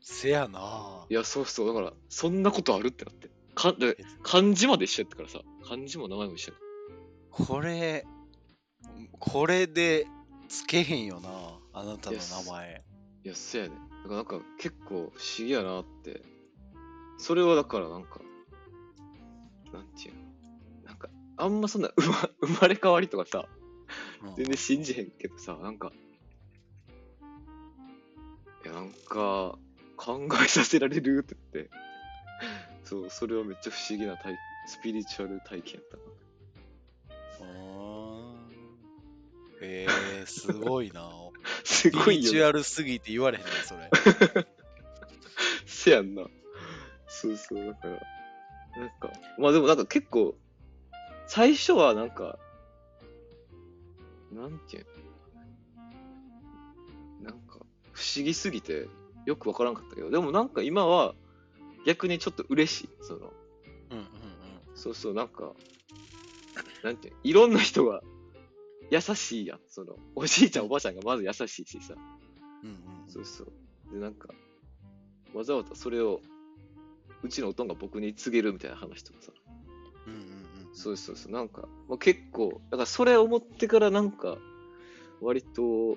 [0.00, 1.06] せやな。
[1.08, 3.30] いや、そうそう、だから、そんなことあるってなって。
[3.54, 6.60] かで漢字まで一緒やったからさ、漢字も名前も一緒やっ
[7.30, 8.04] これ、
[9.18, 10.06] これで
[10.48, 11.58] つけへんよな。
[11.72, 12.74] あなたの名前。
[12.74, 13.28] た。
[13.28, 13.70] いや、せやね。
[13.70, 16.22] だからなんか結構不思議やなって。
[17.18, 18.20] それはだからなんか、
[19.74, 20.14] なんていう
[20.84, 20.88] の？
[20.88, 23.48] なんか、あんまそんな生ま 生まれ変わりとかさ、
[24.22, 25.92] うん全然信じへんけどさ、なんか、
[28.64, 29.58] いや、なんか、
[29.96, 31.70] 考えさせられるって言って、
[32.84, 35.96] そう、それはめっちゃ不思議な体スピリチュアル体験やった
[37.44, 37.46] な。
[37.46, 38.50] うーん
[39.60, 39.86] へ
[40.22, 41.10] えすごいな。
[41.64, 42.26] すごいよ、ね。
[42.26, 43.90] スピリチュアルすぎて言われへんねそれ。
[45.66, 46.26] せやんな。
[47.06, 48.00] そうそう、だから、
[48.76, 50.34] なんか、まあでもなんか結構、
[51.26, 52.38] 最初はなんか、
[54.32, 54.86] なんていう
[57.22, 57.30] の？
[57.30, 57.60] なんか、
[57.92, 58.88] 不思議すぎて、
[59.26, 61.14] よくわからんかったけど、でもなんか今は、
[61.86, 62.88] 逆にちょっと嬉しい。
[63.00, 63.32] その、
[63.90, 64.06] うんうん
[64.74, 65.52] そうそう、なんか、
[66.82, 67.20] なんていうの？
[67.22, 68.02] いろんな人が
[68.90, 69.60] 優しいやん。
[69.68, 71.94] その、おじいちゃんおばあちゃんがまず優しいしさ。
[72.62, 72.76] うんうん
[73.08, 73.52] そうそう。
[73.92, 74.28] で、なんか、
[75.32, 76.20] わざわざそれを、
[77.24, 79.32] うちのおとんが僕に告げるみたいな話とかさ。
[80.06, 81.32] うんうんうんそうそうそう。
[81.32, 84.36] なんか、まあ、結構、だからそれを思ってからなんか、
[85.20, 85.96] 割と、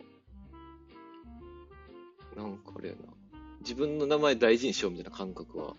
[2.35, 3.01] なんかあれやな。
[3.61, 5.75] 自分の名前大事にしようみたいな感覚は、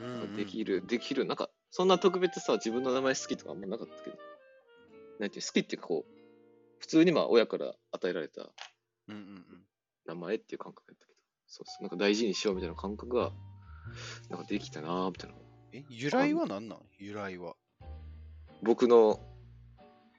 [0.00, 1.26] うんうんうんできる、できる。
[1.26, 4.16] なんか、そんな特別さ、自分の名前好きとかあんまなかったけど、
[5.20, 6.12] なんていう、好きっていうかこう、
[6.78, 8.50] 普通にまあ親から与えられた
[9.08, 9.44] うんうんうん
[10.06, 13.30] 名前っていう感覚やったけど、そうそう、なんか大事にしようみたいな感覚が、
[14.30, 15.36] なんかできたなーみたいな。
[15.72, 16.78] え由来は何なん？
[16.98, 17.54] 由来は。
[18.62, 19.20] 僕の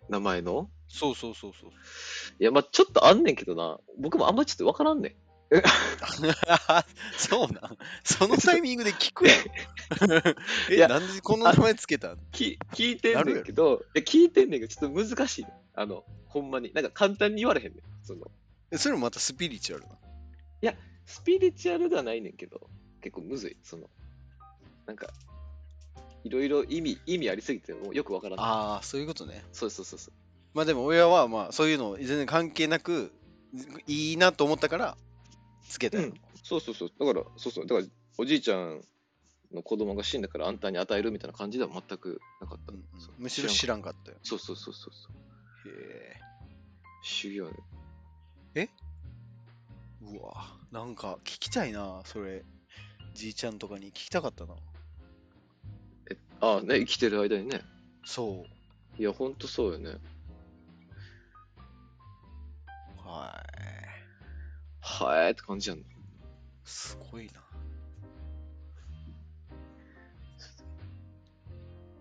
[0.09, 0.69] 名前の？
[0.87, 1.71] そうそうそうそう。
[2.39, 5.15] いや、まあちょっとあんねんけどな、僕もあんまちょっとわからんねん。
[7.15, 7.77] そうなん？
[8.03, 9.37] そのタイミングで聞くやん
[10.71, 12.17] えいやなんでこの名前つけたん？
[12.31, 15.53] き聞いてんねんけど、いや聞いてんねんけど、ちょっと難しい、ね。
[15.75, 16.71] あの、ほんまに。
[16.73, 17.81] なんか簡単に言われへんねん。
[18.03, 18.31] その、
[18.71, 19.97] えそれもまたスピリチュアルな
[21.05, 22.69] スピリチュアルではないねんけど、
[23.03, 23.57] 結構むずい。
[23.63, 23.89] その、
[24.87, 25.07] なんか、
[26.23, 28.39] いろいろ意味、意味ありすぎてもうよくわからん。
[28.39, 30.13] ああそういうことねそうそうそうそう。
[30.53, 33.11] まあでも親はまあそういうの全然関係なく
[33.87, 34.97] いいなと思ったから
[35.67, 36.13] つけたよ、うん
[36.43, 36.91] そうそうそう。
[36.97, 37.67] だから、そうそう。
[37.67, 37.87] だから、
[38.17, 38.81] おじいちゃん
[39.53, 42.73] の子供が死んだからあんたに与えるみたいな感じでは全くなかった。
[42.73, 42.83] うん
[43.17, 45.69] むしろ知らんかったよそうそうそうそうそう。
[45.69, 46.19] へ
[47.03, 47.53] 修行ね。
[48.55, 48.69] え？
[50.01, 50.33] うわ
[50.71, 52.43] なんか聞きたいなそれ
[53.13, 54.55] じいちゃんとかに聞きたかったな
[56.11, 57.61] え、ああ、ね、生きてる間にね。
[58.05, 58.45] そ
[58.97, 59.97] ういや、ほんとそうよね。
[62.97, 63.53] はい
[64.81, 65.83] はーいって感じやん。
[66.65, 67.33] すごいな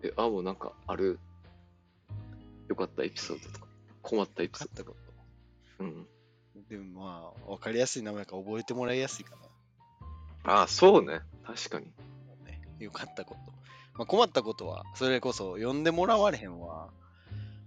[0.03, 1.19] え、あ、もうなんかある？
[2.67, 3.67] よかったエピソードとか、
[4.01, 4.95] 困ったエピソーかったこ
[5.79, 5.85] ド。
[5.85, 6.07] うん。
[6.53, 9.35] とでもまあ分かりやすい名前から覚えてもらいやすいか
[10.43, 11.21] ああ、そうね。
[11.45, 11.87] 確かに。
[12.45, 13.39] な、ね、よかったこと、
[13.97, 16.89] まあ、困ったことはそれこそ呼んでもらわれへんわ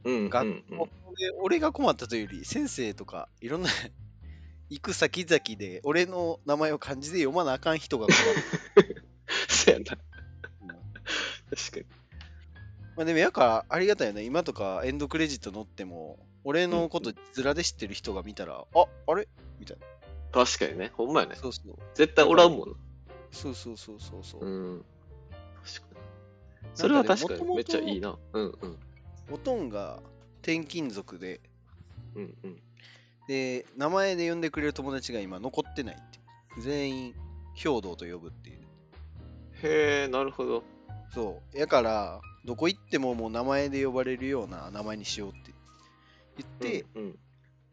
[0.05, 0.31] うん。
[0.31, 3.71] 学うんうん校で俺が困ったというより先生とかいろんな
[4.69, 8.15] 行く先々で俺の名前を漢字で読まなあかん人が困
[8.85, 9.05] る、
[9.49, 9.99] そうやな。
[10.63, 11.87] うん確かに。
[12.97, 19.29] まあでもやからありがたいよね今とかエンドクレジット載っても俺のこと字面で知ってる人が見たら、ああれ？
[19.59, 19.87] みたいな
[20.37, 20.93] 確かにね。
[20.95, 21.35] ほんまやね。
[21.37, 22.77] そうそう絶対おらんもんな。
[23.31, 24.85] そうそうそうそうそう、うん。
[25.65, 26.01] 確か
[26.63, 26.71] に。
[26.75, 28.19] それは確かにめっちゃいいな。
[28.35, 28.79] うんうん。
[29.33, 30.03] おとんが
[30.43, 31.41] 転勤族で
[32.15, 32.61] うんうん。
[33.29, 36.21] で名前で呼んでくれる友達が今残ってないって
[36.61, 37.15] 全員
[37.55, 38.61] 兵道と呼ぶっていう
[39.63, 40.63] へえ、なるほど。
[41.15, 45.55] そうやからどこ行ってももう名前で呼ばれるような名前にしようって
[46.37, 47.19] 言って、うんうん、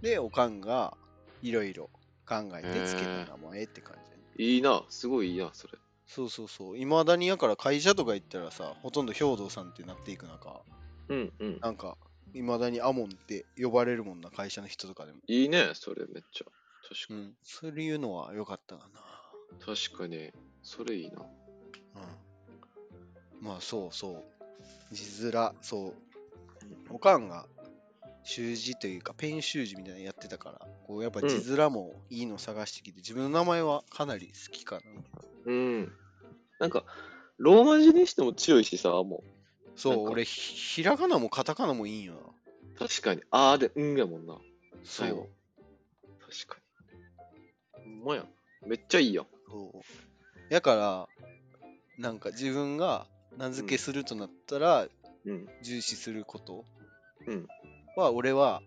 [0.02, 0.96] でおかんが
[1.42, 1.90] いろいろ
[2.26, 4.84] 考えてつけた名前って感じだねいいな。
[4.90, 5.74] すごいいいな、それ。
[6.06, 10.62] そうそうそういまだにやから会社とか行ったらさほとんど兵道さんってなっていく中
[11.10, 11.60] うんうん。
[11.62, 11.98] なんか
[12.34, 16.46] いまだにアモンって呼ばれるもんな会社の人とかでもいいね、それめっちゃ。
[16.88, 17.20] 確かに。
[17.20, 19.02] うんそういうのは良かったかな
[19.66, 20.32] 確かに。
[20.62, 21.22] それいいな。
[21.22, 21.28] うん
[23.46, 24.24] まあそうそう
[24.94, 25.94] 字面そう
[26.90, 27.46] おかんが
[28.24, 34.82] 習字というかペン習字みたいなのやってたからこうやっぱ字面もいいの探してきて、自分の名前はかなり好きかな
[35.46, 35.92] うん。
[36.60, 36.86] なんか、
[37.38, 39.22] ローマ字にしても強いしさ、もなんか
[39.76, 42.34] そう俺ひひらがなもカタカナもいいんよ。
[42.78, 43.22] 確かに。
[43.32, 44.38] あーで、うんやもんな。
[44.84, 45.30] そう
[46.20, 46.60] 確か
[47.84, 47.84] に。
[47.84, 48.28] ほんまやん。
[48.68, 49.26] めっちゃいいやん。
[49.50, 51.10] そうやから
[51.98, 53.08] なんか自分が
[53.38, 54.88] 名付けするとなったら
[55.26, 55.48] うん。
[55.64, 56.66] 重視すること
[57.28, 57.48] うん
[57.96, 58.62] は俺は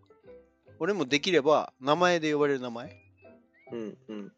[0.79, 2.97] 俺もできれば名前で呼ばれる名前
[3.73, 4.33] うんうん。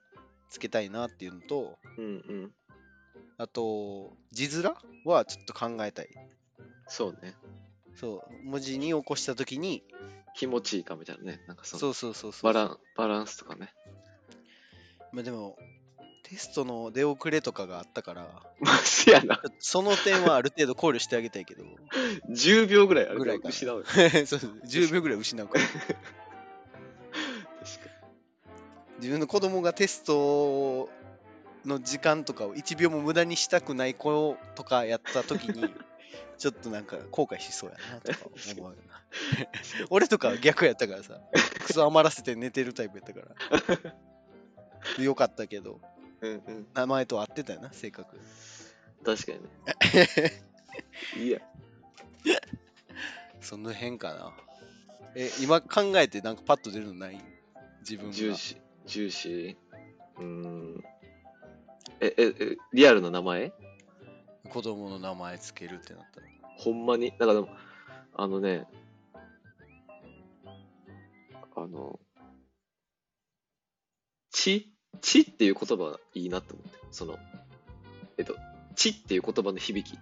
[0.51, 2.53] つけたいなっていうのとうんうん。
[3.37, 4.75] あと字面
[5.05, 6.09] はちょっと考えたい
[6.89, 7.35] そうね。
[7.95, 9.83] そう文字に起こした時に
[10.35, 11.41] 気持ちいいかみたいなね。
[11.49, 13.73] なんかそのそうそうそうそうバランバランスとかね。
[15.13, 15.57] まあでも
[16.29, 18.29] テストの出遅れとかがあったから
[18.61, 19.41] まあ、せやな。
[19.61, 21.65] その点はある程度考慮してあげたいけど。
[22.31, 23.85] 10秒ぐらいあるぐらい失うよ。
[24.27, 25.65] そうそう10秒ぐらい失うから。
[25.73, 25.91] 確か
[28.99, 30.91] 自分の子供がテスト
[31.65, 35.73] の時間とかを1秒も無駄にしたくない子とかやった時に
[36.37, 38.19] ちょっとなんか後悔しそうやなとか
[38.59, 39.03] 思うよな。
[39.89, 41.19] 俺とかは逆やったからさ。
[41.65, 43.23] クソ余らせて寝てるタイプやったか
[44.99, 45.03] ら。
[45.03, 45.81] よかったけど。
[45.83, 45.98] に。
[46.21, 46.67] うんうん。
[46.75, 48.19] 名前と合ってたよな性格
[49.05, 49.49] 確かにね。
[51.17, 51.41] い いや。
[53.41, 54.37] その辺かな
[55.15, 57.21] え、今考えてなんかパッと出るのない？
[57.81, 58.13] 自分が。
[58.15, 59.57] 重視、重視？
[60.19, 60.85] うーん。
[62.01, 63.53] え、え、え、リアルな名前？
[64.51, 66.27] 子供の名前つけるってなったら。
[66.57, 67.11] ほんまに？
[67.13, 67.49] だからでも、
[68.15, 68.67] あのね、
[71.57, 71.99] あの、
[74.31, 76.79] ち、ちっていう言葉いいなって思って。
[76.91, 77.19] その、
[78.17, 78.37] えっと、
[78.75, 79.99] ちっていう言葉の響き。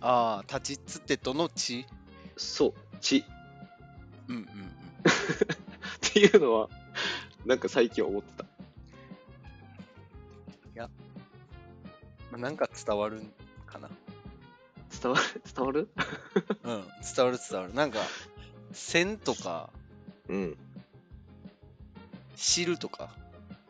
[0.00, 1.86] ああ、立ちつてとのち。
[2.36, 3.24] そう、ち
[4.28, 4.46] うんうんうん。
[4.48, 4.48] っ
[6.00, 6.68] ていうのは、
[7.44, 8.44] なんか最近思ってた。
[12.32, 13.32] まあなんか伝わるん
[13.66, 13.90] かな。
[15.02, 15.42] 伝わる？
[15.54, 15.88] 伝わる？
[16.64, 17.74] うん、伝わる伝わる。
[17.74, 17.98] なんか、
[18.72, 19.68] 線とか、
[20.28, 20.56] うん。
[22.36, 23.14] 知るとか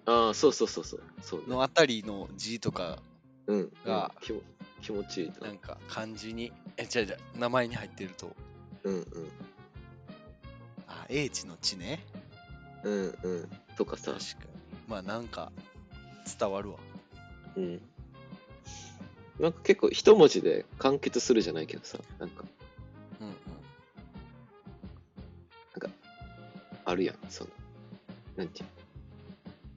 [0.06, 1.02] ああ、そうそうそうそう。
[1.22, 2.98] そうねのあたりの字とか、
[3.46, 3.58] うん。
[3.58, 4.40] うんが気も
[4.80, 5.48] 気持ちいいな。
[5.48, 8.34] なんか漢字に、え、じゃじゃ名前に入ってると、
[8.84, 9.04] うんうん。
[10.88, 12.00] あ、英知の知ね。
[12.82, 13.48] うんうん。
[13.76, 14.50] とかさ確、かに。
[14.88, 15.52] まあなんか、
[16.38, 16.78] 伝わるわ。
[17.56, 17.80] うん。
[19.38, 22.44] なんか結構一文字で完結するじゃないけどさ、なんか
[23.20, 23.34] うんうん。
[26.84, 27.50] あるやん、その、
[28.36, 28.81] なんていう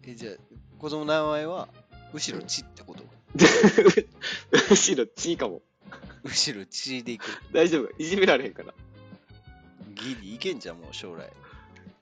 [0.06, 0.36] え、じゃあ、
[0.80, 1.68] 子供の名前は、
[2.14, 3.04] 後ろちってこと？
[3.04, 3.10] の。
[4.70, 5.62] 後ろ、ちいかも。
[6.24, 7.26] 後ろちでいく。
[7.52, 8.74] 大丈夫いじめられへんかな
[9.94, 11.32] ギリいけんじゃん、もう将来。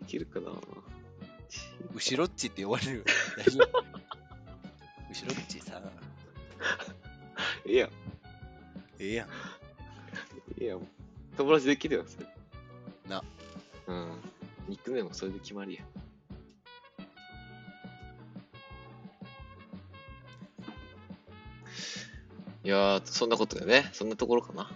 [0.02, 0.52] いけるかな
[1.50, 1.60] ち
[1.94, 3.04] 後ろっちって呼ばれるよ。
[3.38, 3.84] 大丈夫
[5.10, 5.82] 後ろっちさ、
[7.66, 7.90] いいやん、
[9.00, 9.30] ええやん。
[10.62, 10.88] いいやん。
[11.38, 12.28] 友達できるよ、それ。
[13.08, 13.24] な。
[13.88, 14.22] うん。
[14.68, 15.84] ニックネームそれで決まりや。
[22.64, 24.72] いやー、そんなことでね、そんなところかな。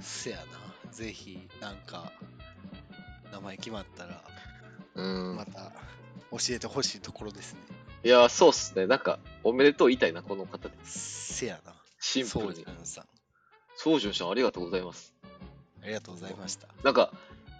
[0.00, 0.92] せやな。
[0.92, 2.12] ぜひ、なんか、
[3.32, 4.22] 名前決まったら、
[4.94, 5.36] うん。
[5.36, 5.72] また
[6.30, 7.60] 教えてほしいところですね。
[8.04, 8.86] いやー、そうっすね。
[8.86, 10.74] なんか、おめでとう言いたいな、この方で。
[10.84, 11.74] せやな。
[12.00, 12.72] シンプルにそうじゃ。
[12.72, 13.04] んさん。
[13.76, 15.14] そうじゅんさん、ありがとうございます。
[15.82, 16.68] ありがとうございました。
[16.82, 17.12] なんか、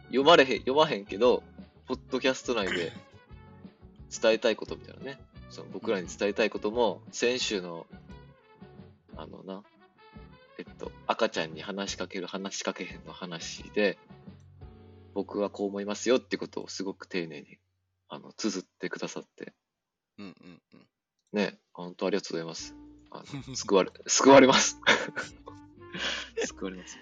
[0.07, 1.43] 読まれへん、読まへんけど、
[1.87, 2.93] ポッドキャスト内で
[4.21, 5.21] 伝えたいことみたいなね。
[5.51, 8.00] その僕らに伝えたいことも、先週の、あ
[9.31, 9.63] のな、
[10.59, 13.99] えっと、赤ちゃんに話しかける、話しかけへんの話で、
[15.15, 17.59] 僕はこう思いますよってことをすごく丁寧に、
[18.09, 19.55] あの、綴ってくださって、
[20.19, 20.87] うんうんうん。
[21.33, 22.75] ね、本当ありがとうございます。
[23.11, 24.81] あの 救われ、救われます。
[26.47, 26.99] 救われます。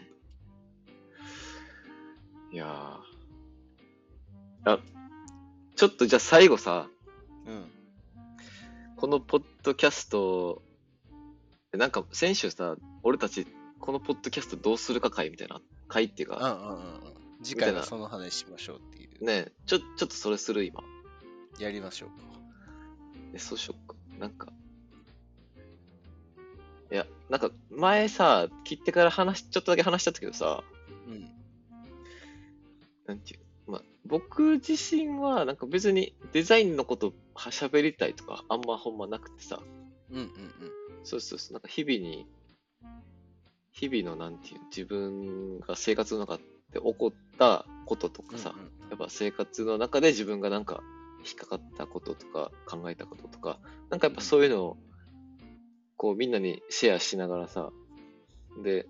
[2.50, 4.72] いやー。
[4.72, 4.80] あ、
[5.76, 6.88] ちょっとじゃあ最後さ、
[7.46, 7.70] うん。
[8.96, 10.62] このポッドキャスト、
[11.72, 13.46] なんか先週さ、俺たち
[13.80, 17.14] このポッドキャストどうするか会みたいな、会っていううんか、うんうんうん。
[17.42, 19.24] 次回はその話しましょうっていう。
[19.24, 20.82] ね、ちょ、ちょっとそれする今。
[21.58, 22.14] やりましょうか。
[23.34, 23.94] え、そうしよっか。
[24.18, 24.52] なんか。
[26.90, 30.64] いや、なんか前さ、切ってから話し、ちょっとだけ話しちゃったけどさ、
[31.06, 31.30] うん。
[33.06, 39.60] なんていう、まあ、僕自身は、なんか別にデザインのことは喋りたいとか、あんまほんまなくてさ、
[40.10, 40.77] うんうんうん。
[41.04, 42.26] そうそうそう、なんか日々に、
[43.72, 46.38] 日々のなんていう、自分が生活の中
[46.72, 50.80] で起こったこととかさ、うんうんやっぱ生活の中で自分がなんか
[51.24, 53.58] 引っかかったこととか考えたこととか、
[53.90, 54.76] なんかやっぱそういうのを、
[55.96, 57.70] こうみんなにシェアしながらさ、
[58.62, 58.86] で、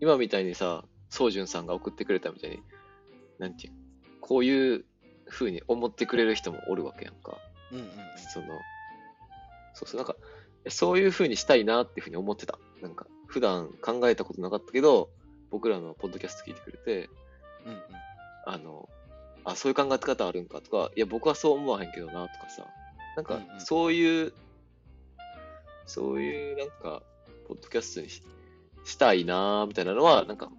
[0.00, 2.58] 今みたいにさ、宗純さんが送ってくれたみたいに、
[3.38, 3.72] なんていう、
[4.20, 4.84] こういう
[5.28, 7.38] 風に思ってくれる人もおるわけやんか。
[7.70, 7.90] うんうんうん。
[8.32, 8.46] その、
[9.74, 10.16] そうそう、なんか、
[10.68, 12.58] そういう風にしたいなっていう風に思ってた。
[12.80, 15.10] なんか、普段考えたことなかったけど、
[15.50, 17.10] 僕らのポッドキャスト聞いてくれて、
[17.64, 17.80] うんうん。
[18.46, 18.88] あの、
[19.44, 22.66] あ、そういう考え方あるんかとか、いや、僕はそう思わへんけどなとかさ、
[23.16, 24.32] なんかうんう、んそういう、
[25.86, 27.02] そういう、なんか、
[27.46, 28.22] ポッドキャストにし
[28.84, 30.50] したいなみたいなのは、なんか、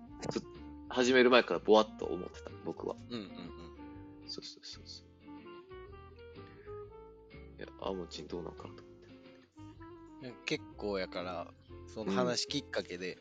[0.90, 2.96] 始める前からぼわっと思ってた、僕は。
[3.10, 3.30] うんうんうん。
[4.28, 5.06] そうそうそうそう。
[7.58, 8.85] いや、あもちんどうなんかなと
[10.46, 11.48] 結構やから、
[11.94, 13.18] その話きっかけで、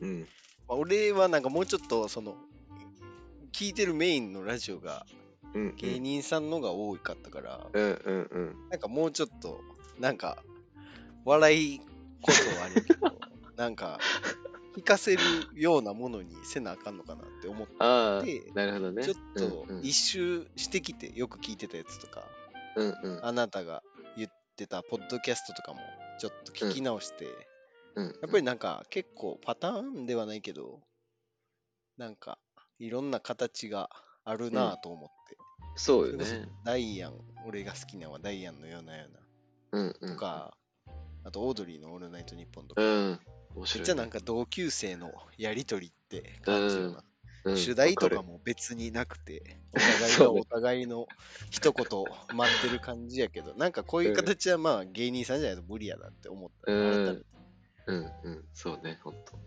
[0.00, 0.20] うん。
[0.68, 2.36] まあ俺はなんかもうちょっとその、
[3.52, 5.06] 聞いてるメインのラジオが。
[5.76, 8.68] 芸人さんのが多かったから、うんうんうん。
[8.70, 9.60] なんかもうちょっと、
[9.98, 10.42] なんか、
[11.24, 11.80] 笑い
[12.22, 13.18] こそあるけど、
[13.56, 13.98] なんか、
[14.76, 15.22] 聞かせる
[15.54, 17.74] ようなものにせなあかんのかなって思って、
[18.54, 19.04] なるほどね。
[19.04, 22.24] ちょっと一周してきてよく聞いてたやつとか、
[22.76, 23.24] うんうん。
[23.26, 23.82] あなたが
[24.16, 25.80] 言ってたポッドキャストとかも
[26.22, 27.26] ちょっと聞き直して、
[27.96, 30.78] うん、やっぱりなんか結構パターンではないけど、
[31.98, 32.38] なんか
[32.78, 33.90] いろんな形が
[34.24, 35.36] あるなぁと思って。
[35.74, 36.24] そうよね。
[36.24, 37.14] それこそダイアン、
[37.44, 39.06] 俺が好きなのはダイアンのようなよ
[39.72, 40.10] ううんうん。
[40.10, 40.56] なとか、
[41.24, 43.20] あとオードリーのオールナイトニッポンとか、うん。
[43.56, 43.80] 面め。
[43.80, 47.04] っちゃなんか同級生のやりとりって感じよな。
[47.44, 51.08] うん、主題とかも別になくて、お互いが お互いの
[51.50, 51.86] 一言
[52.36, 56.72] 待ってる感じやけど、なんかこういう形はまあ芸人さんじゃないと無理やなって思った。
[56.72, 57.24] うん
[57.86, 58.44] うんうん。
[58.54, 59.38] そうね、ほんと。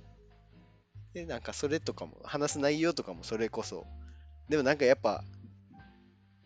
[1.13, 3.85] で、なんかそれとかも、話す内容とかもそれこそ、
[4.49, 5.23] でもなんかやっぱ、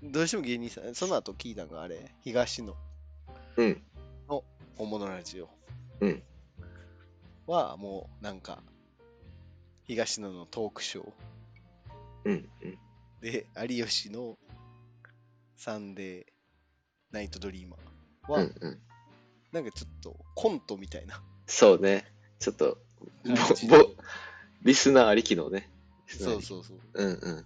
[0.04, 2.76] どうしても芸人さん、その後聞いたのがあれ、東野
[3.58, 3.82] うん。
[4.78, 5.50] 本物ラジオ
[6.00, 6.24] うん。
[7.48, 8.64] はもうなんか、
[9.84, 11.12] 東野のトークショー
[12.30, 12.50] うん。
[12.62, 12.78] うん。
[13.22, 14.38] で、有吉の
[15.58, 16.26] サンデー
[17.12, 18.80] ナイトドリーマーは、うんうん。
[19.52, 22.06] なんかちょっとコントみたいなそうね。
[22.40, 22.78] ちょっと、
[23.26, 23.86] ぼぼ
[24.62, 25.70] リスナーありきのね。
[26.08, 26.80] そうそうそう。
[26.94, 27.12] うんう
[27.42, 27.46] ん。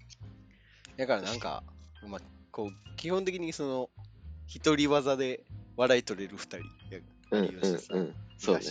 [0.97, 1.63] だからなんか、
[2.05, 2.21] まあ、
[2.51, 3.89] こう、基本的にその、
[4.47, 5.43] 一人技で
[5.77, 6.99] 笑い取れる二人や、
[7.31, 8.15] うん有吉さん、うんうん。
[8.38, 8.63] そうね。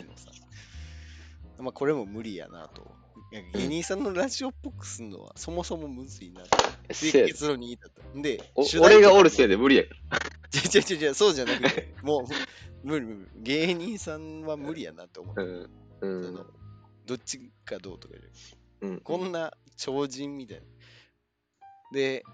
[1.58, 3.01] まあ、これも無理やなと。
[3.32, 8.20] 芸人さんのラジオっぽくするのはそもそもむずいなで結論に至った。
[8.20, 10.18] で、お主題とかも俺がおるせいで無理やから。
[10.52, 13.42] 違う違う違う、そうじゃなくて、もう、無理無理。
[13.42, 15.70] 芸人さんは無理やなって思う。
[16.02, 16.46] うん。
[17.06, 19.00] どっちかどうとかじゃなくてうん。
[19.00, 20.64] こんな超人みたいな。
[21.92, 22.24] で、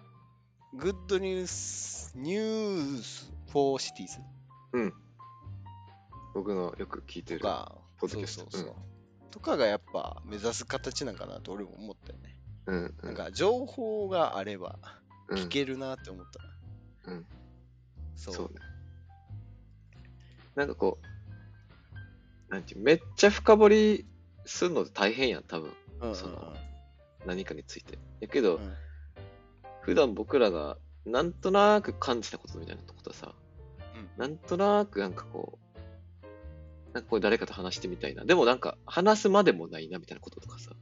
[0.74, 4.18] GOOD NEWS、NEWS FOR CITIES
[4.72, 4.94] うん。
[6.34, 7.40] 僕のよく聞いてる。
[7.40, 8.74] ポッドキャストそうそうそう。
[9.30, 12.36] とかがやっぱ目指す形なんかなと俺も思ったよね。
[12.66, 12.94] うん。
[13.02, 14.78] うなんか情報があれば
[15.28, 16.26] うん聞けるなって思っ
[17.04, 17.10] た。
[17.10, 17.26] うん。
[18.16, 18.34] そう。
[18.34, 18.54] そうね。
[20.54, 20.98] なんかこ
[22.50, 24.06] う、なんていう、めっちゃ深掘り
[24.44, 25.72] するの大変やん、多分。
[26.00, 26.54] うんうんうんその
[27.26, 27.98] 何かについて。
[28.20, 28.74] やけど、うん
[29.82, 30.76] 普段僕らが
[31.06, 33.34] なんとなく感じたことみたいなことはさ、
[33.96, 35.67] うんなんとなくなんかこう、
[36.94, 38.24] なんかこう誰かと話してみたいな。
[38.24, 40.72] でもなんか話すまでもないなみたいなこととかさ、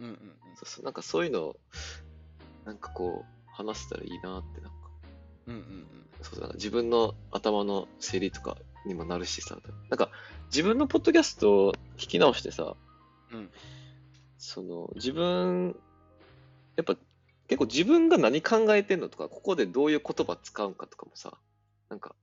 [0.00, 0.16] うんうんうん。
[0.56, 0.84] そうそう。
[0.84, 1.56] なんかそういうのを、
[2.64, 4.76] なんかこう、話せたらいいなってなんか、
[5.46, 6.06] うんうんうん。
[6.22, 6.50] そうそう。
[6.54, 8.56] 自分の頭の整理とか
[8.86, 9.58] にもなるしさ、
[9.90, 10.10] なんか
[10.46, 12.74] 自分のポッドキャストを聞き直してさ、
[13.32, 13.50] うん。
[14.38, 15.76] その自分、
[16.76, 16.96] やっぱ
[17.48, 21.38] 結構自分が何考えてんのとか、ここでどういう言葉使うんかとかもさ、
[21.90, 22.14] なんか、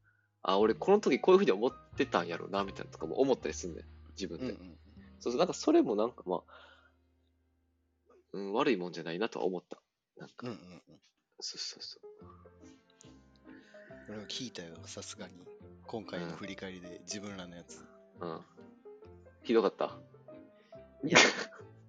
[0.47, 4.45] あ、俺この時こういうふうに思ってたんやろうな、みたいなとかも思ったりすんねん、自分で。
[4.45, 4.77] うんうん
[5.19, 6.41] そうそう、なんかそれもなんかまあ、
[8.33, 9.77] うん、悪いもんじゃないなとは思った。
[10.17, 10.81] なんか、うんうんうん
[11.39, 12.01] そうそうそう。
[14.09, 15.33] 俺は聞いたよ、さすがに。
[15.85, 17.79] 今回の振り返りで自分らのやつ。
[18.21, 18.39] うん。
[19.43, 19.97] ひどかった？
[21.03, 21.17] いや、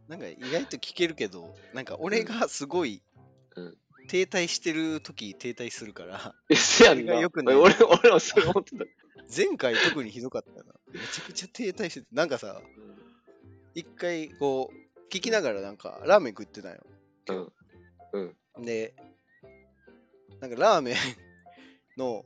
[0.08, 3.02] なんか意外と聞けるけど、なんか俺がすごい
[3.56, 3.78] うん。
[4.08, 7.02] 停滞してる時停滞するから、え、せやんな。
[7.02, 8.84] それが良くない俺、俺もそれ思ってた。
[9.34, 10.74] 前回特にひどかったな。
[10.92, 12.62] めちゃくちゃ停滞してて、なんかさ、
[13.74, 16.84] 一回こう、聞きながらなんかラーメン食ってたよ。
[17.28, 17.52] うん。
[18.56, 18.64] うん。
[18.64, 18.94] で、
[20.40, 20.96] なんかラーメン
[21.98, 22.24] の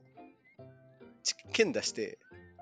[1.23, 2.19] ち券出して、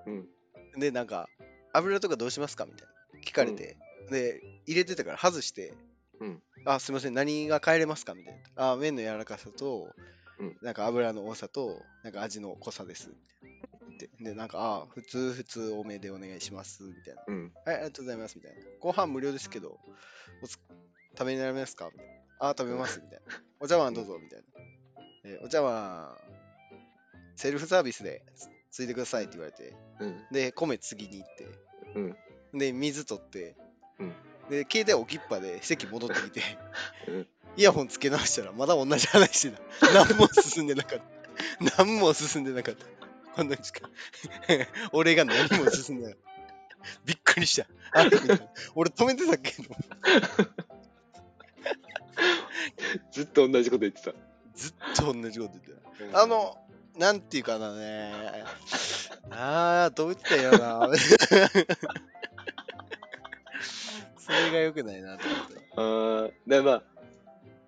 [0.06, 0.80] うん。
[0.80, 1.28] で、なんか、
[1.72, 2.66] 油とかどうしますか？
[2.66, 3.20] みたいな。
[3.20, 3.76] 聞かれて、
[4.10, 5.74] で、入れてたから外して、
[6.20, 8.14] うんあ、すいません、何が変えれますか？
[8.14, 8.72] みたいな。
[8.72, 9.94] あ、麺の柔らかさと、
[10.38, 13.10] うんなんか油の多さと、なんか味の濃さです。
[13.98, 16.82] で、でなんか、あ、普通、普通多めでお願いします。
[16.82, 17.22] みたいな。
[17.26, 17.52] うん。
[17.66, 18.36] はい、ありがとうございます。
[18.36, 18.58] みたいな。
[18.80, 19.78] ご飯無料ですけど、
[20.42, 20.58] おつ
[21.18, 21.90] 食べになられますか？
[21.92, 22.12] みたいな。
[22.50, 23.00] あ、食べます。
[23.00, 23.42] みたいな。
[23.60, 24.18] お茶碗どうぞ。
[24.18, 24.44] みたいな。
[25.24, 26.16] えお茶碗、
[27.36, 30.26] セルフサービスでつついてくださいって言われて、うん。
[30.30, 31.48] で、米次に行って、
[32.52, 32.58] うん。
[32.58, 33.54] で、水取って、
[33.98, 34.14] うん
[34.50, 36.42] で、携帯置きっぱで席戻ってきて、
[37.08, 37.26] うん
[37.56, 39.92] イヤホンつけ直したらまだ同じ話してた。
[40.06, 41.00] 何も進んでなかっ
[41.66, 41.84] た。
[41.84, 42.86] 何も進んでなかった。
[43.34, 43.90] こんな時間。
[44.92, 46.30] 俺が何も進んでなかった。
[47.04, 47.66] びっくりした。
[47.92, 48.10] あれ？
[48.76, 49.60] 俺止めてたっけ？
[49.62, 49.74] ど、
[53.12, 54.12] ずっと同じこと言ってた。
[54.54, 55.72] ずっと同じこと言って
[56.12, 56.22] た。
[56.22, 56.56] あ、の、
[56.96, 58.12] なんていうかなね。
[59.30, 60.94] ああ、どう言ったらいいのかな。
[64.50, 65.54] が良くないなと思って。
[65.76, 66.82] あーで、まあ、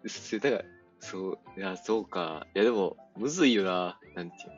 [0.06, 0.64] せだから、
[1.00, 2.46] そう、いや、そうか。
[2.54, 3.98] いや、でも、むずいよな。
[4.14, 4.52] なんていう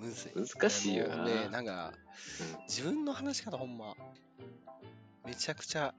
[0.00, 0.32] むずい。
[0.34, 3.96] 難しいよなね、なんか、うん自分の話し方ほんま、
[5.24, 5.94] めちゃくちゃ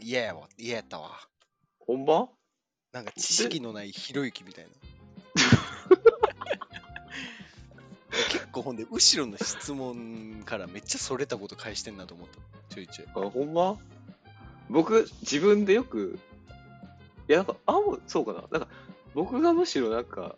[0.00, 1.10] 嫌やわ、嫌やったわ。
[1.80, 2.28] ほんま？
[2.92, 4.70] なんか知識のないひろゆきみたいな。
[8.30, 12.38] 結構ほんで、後ろの質問からめっちゃそれたこと返してんなと思った。
[12.74, 13.08] ちょいちょい。
[13.26, 13.78] あ、ほんま？
[14.70, 16.18] 僕、自分でよく、
[17.28, 17.74] いや、なんか、あ、
[18.06, 18.44] そうかな。
[18.50, 18.68] なんか、
[19.14, 20.36] 僕がむしろなんか、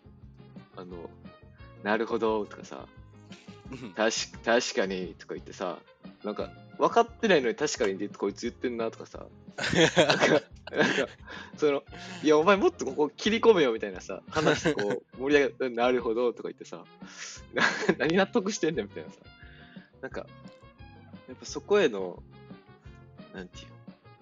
[0.76, 1.10] あの、
[1.82, 2.86] なるほどとかさ、
[3.96, 4.14] 確
[4.44, 5.78] 確かにとか言ってさ、
[6.24, 9.26] なんか、分かってないのに確かにってこいつ言ってんなとかさ、
[9.96, 10.42] なんか、
[11.56, 11.82] その、
[12.22, 16.84] いや、お前もっとここ切り込めよみたいなさ、話こう盛り上げて、なるほどとか言ってさ、
[17.54, 17.64] な
[17.98, 19.16] 何納得してんねんみたいなさ、
[20.02, 20.26] なんか、
[21.28, 22.22] やっぱそこへの、
[23.34, 23.66] なんていう、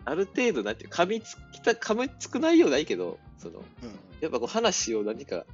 [0.06, 3.64] ある程度、なんていう、噛みつきた、噛みつく内容ないけど、その、うん
[4.20, 5.44] やっぱこう話を何か、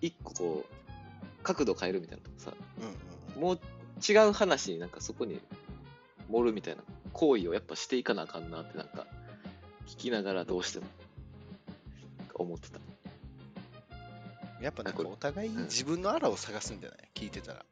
[0.00, 2.52] 一個こう、角度変えるみたいなとかさ、
[3.36, 3.60] うんもう
[4.08, 5.40] 違う話になんかそこに
[6.28, 6.82] 盛るみたいな
[7.12, 9.06] 行為をやっぱしていかなあかんなってなんか
[9.86, 10.86] 聞きながらどうしても
[12.34, 12.78] 思ってた。
[12.78, 12.82] うん
[14.64, 16.98] やっぱなんかお互い自分のあらを探すんじゃない？
[17.14, 17.64] 聞いてたら。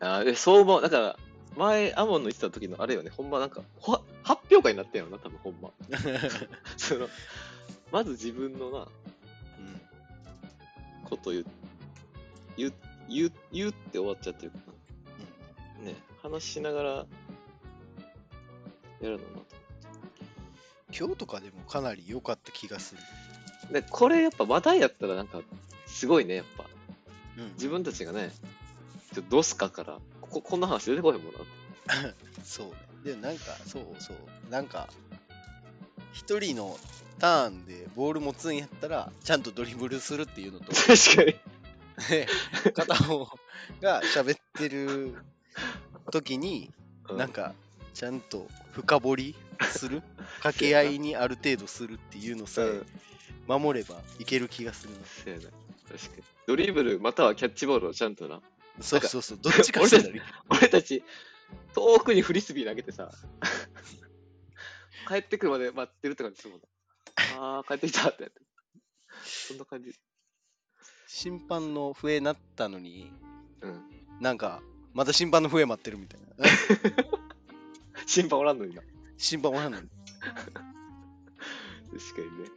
[0.00, 0.82] あーえそう思う。
[0.82, 1.16] だから
[1.56, 3.92] 前アモンの言ってた時のあれよね、ほんまなんかほ
[4.22, 5.70] 発表会になってんやろな、多分ほんま。
[6.76, 7.08] その
[7.90, 8.86] まず自分のな、うん
[11.04, 11.46] こと言う
[12.56, 12.72] 言う
[13.08, 15.90] 言う言うって終わっちゃってるからな。
[15.92, 17.06] ね、話しながらや
[19.02, 19.22] るのな。
[20.98, 23.00] 今日とかでもかなり良かった気がする。
[23.72, 25.40] で、これやっぱ話題やったらなんか、
[25.86, 26.64] すごいね、やっぱ。
[27.38, 28.32] うん自分たちがね、
[29.12, 29.98] ちょっとドスカから、
[30.30, 31.40] ここ、こんな話出てこへんもんな。
[32.44, 32.66] そう
[33.06, 33.14] ね。
[33.14, 34.50] で、なんか、そうそう。
[34.50, 34.88] なんか、
[36.12, 36.78] 一人の
[37.18, 41.34] ターンでボール持つんやったら、ちゃんとドリブルするっていうのと、 確かに。
[42.10, 42.26] で
[42.74, 43.26] 片方
[43.80, 45.14] が喋ってる
[46.10, 46.72] 時に、
[47.08, 47.54] うなんか、
[47.94, 49.36] ちゃんと深掘り
[49.70, 50.02] する？
[50.42, 52.86] 掛け合いにある程度するっていうのさえうん、
[53.46, 54.98] 守ればいける気がするな。
[55.00, 56.22] 確かに。
[56.46, 58.42] ドリブルまたはキャッチボールをちゃんとな。
[58.80, 60.20] そうそうそう、どっちかしたらいい
[60.50, 61.02] 俺たち、
[61.74, 63.10] 遠くにフリスビー投げてさ、
[65.08, 66.66] 帰ってくるまで待ってるって感じするもんな。
[67.58, 68.32] あー、帰ってきたって。
[69.24, 69.94] そんな感じ。
[71.06, 73.12] 審判の笛なったのに、
[73.60, 73.82] うん。
[74.20, 74.62] なんか、
[74.92, 76.26] まだ審判の笛待ってるみたいな。
[78.06, 78.82] 審判おらんのにな。
[79.16, 79.88] 審判おらんのに。
[81.98, 82.50] 確かにね。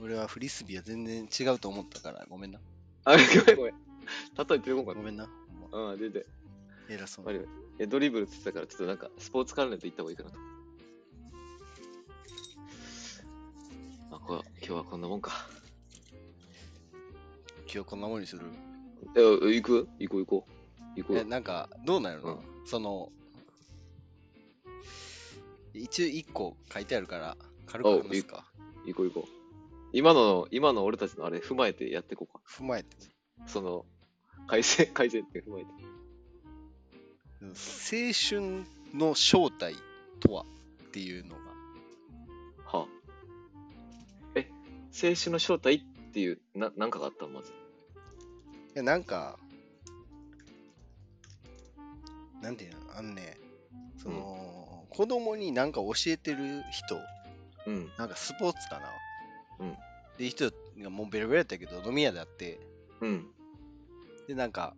[0.00, 2.60] 俺はフリスビーは全然違うと思ったから、ごめんな。
[3.04, 3.74] あ、ごめんごめん。
[3.74, 5.28] 例えてるかごめんな。
[5.72, 5.78] な。
[5.92, 6.26] うん、出て。
[6.88, 7.38] 偉そうに。
[7.38, 7.48] 悪い悪い
[7.80, 10.36] えドリブルって言ってたから、ちょっとなんか、スポーツ関連と言った方がいいかなと。
[14.10, 15.48] まあ、こう今日はこんなもんか。
[17.72, 18.42] 今日こんなもんにする？
[19.14, 19.88] え、行く？
[19.98, 20.98] 行こう行こう。
[21.00, 23.12] 行こうえ、なんか、どうなんやろな、うんその、
[25.74, 27.36] 一応一個書いてあるから、
[27.66, 28.44] 軽く話すか。
[28.86, 29.37] 行こう行こう。
[29.98, 32.40] 今の、今の俺たちのあれ踏まえてやっていこうか。
[32.48, 32.96] 踏まえて。
[33.48, 33.84] その、
[34.46, 35.68] 改善、 改善って踏まえて。
[37.42, 39.74] 青春の正体
[40.20, 40.44] とは
[40.84, 41.40] っていうのが、
[42.64, 42.86] はあ。
[44.36, 44.48] え、
[44.92, 45.80] 青春の正体っ
[46.12, 47.50] ていう、な、なんかがあったまず。
[47.50, 47.54] い
[48.74, 49.36] や、なんか、
[52.40, 53.36] なんていうの、あのね、
[54.00, 57.00] その、子供になんか教えてる人、
[57.66, 57.90] うん。
[57.98, 58.92] なんかスポーツかな。
[59.58, 59.76] うん。
[60.18, 62.60] で、人がもうベロベロやったけど、飲み屋であって、
[63.00, 63.26] うん。
[64.26, 64.74] で、なんか、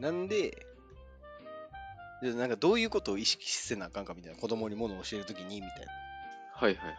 [0.00, 0.66] なんで、
[2.22, 5.86] でなんかどういうことを意識せなあかんかみたいな、子供にものを教えるときにみたい
[6.52, 6.96] はいはいはい。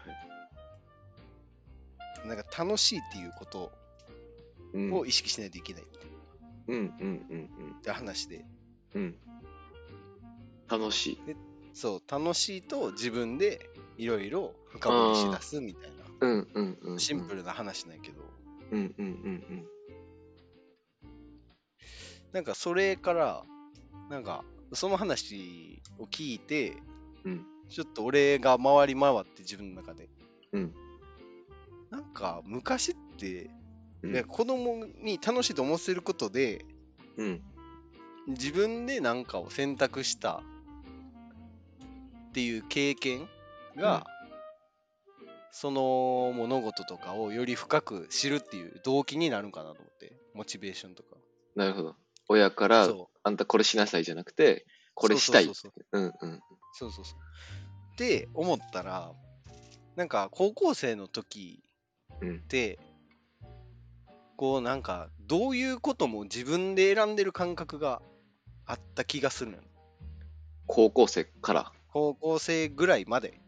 [2.27, 2.35] な。
[2.35, 3.71] なんか楽しいっていうこと
[4.73, 4.93] うん。
[4.93, 5.85] を意識しないといけないっ
[6.67, 8.45] うんうんうんて話で、
[8.93, 9.01] うん。
[9.01, 9.19] うん。
[10.69, 11.19] 楽しい。
[11.73, 13.59] そう、楽しいと自分で
[13.97, 16.99] いろいろ深掘りしだすみたいな、うんうんうん、うん。
[16.99, 18.21] シンプルな話なんやけど、
[18.71, 19.65] うんうんうん
[22.31, 23.43] なんかそれから、
[24.11, 24.43] なんか
[24.73, 26.77] その話を聞いて、
[27.25, 27.31] うん。
[27.31, 27.45] うん。
[27.69, 30.09] ちょっと俺が回り回って自分の中で、
[30.53, 30.73] うん。
[31.89, 33.49] なんか昔って、
[34.01, 36.65] うん子供に楽しいと思わせることで、
[37.17, 37.41] うん。
[38.27, 40.41] 自分で何かを選択した
[42.29, 43.27] っていう経験
[43.75, 44.05] が、
[45.51, 50.13] その物事とかをより深く知るっていう動機になるんかなと思って。
[50.33, 51.17] モチベーションとか。
[51.55, 51.95] なるほど。
[52.27, 52.87] 親から、
[53.23, 55.45] あんたこれしなさいじゃなくて、これしたい。
[55.45, 55.99] そうそうそう。
[55.99, 56.39] うんうん。
[56.73, 57.19] そうそうそう。
[57.93, 59.11] って思ったら
[59.95, 61.63] なんか高校生の時
[62.21, 62.35] うん。
[62.37, 62.79] って
[64.37, 68.01] こうなんかどういうことも自分で選んでる感覚が
[68.65, 69.63] あった気がするのよ。
[70.67, 71.71] 高校生から。
[71.91, 73.41] 高校生ぐらいまで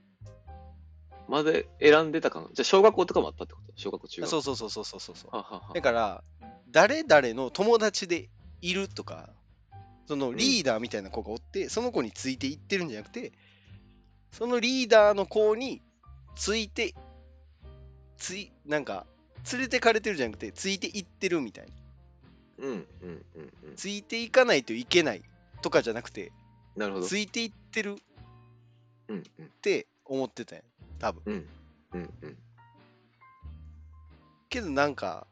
[1.31, 2.47] まで選んでたかな。
[2.53, 3.73] じゃあ小学校とかもあったってこと？
[3.75, 4.41] 小学校、中学校。
[4.41, 6.23] そうそうそうそうそうそうはははだから
[6.69, 8.29] 誰々の友達で
[8.61, 9.29] いるとか
[10.07, 13.31] そのリーダーみたいな子がおって、その子についていってるんじゃなくて
[14.31, 15.81] そのリーダーの子に
[16.35, 16.93] ついて
[18.17, 19.05] ついなんか
[19.51, 21.65] 連れてかれてるじゃなくてついていってるみたい
[22.59, 22.85] なうんうん
[23.35, 23.75] うんうん。
[23.75, 25.21] ついていかないといけない
[25.61, 26.31] とかじゃなくて
[26.75, 27.07] なるほど。
[27.07, 27.95] ついていってるっ
[29.09, 30.63] うんうんて思ってたんや
[31.01, 31.47] 多分うん
[31.93, 32.37] うんうん。
[34.49, 35.25] けどなんか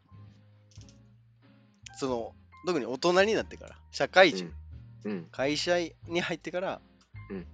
[1.96, 2.34] その
[2.66, 4.52] 特に大人になってから社会人、
[5.06, 5.28] うん。
[5.32, 6.82] 会社に入ってから、
[7.30, 7.46] うん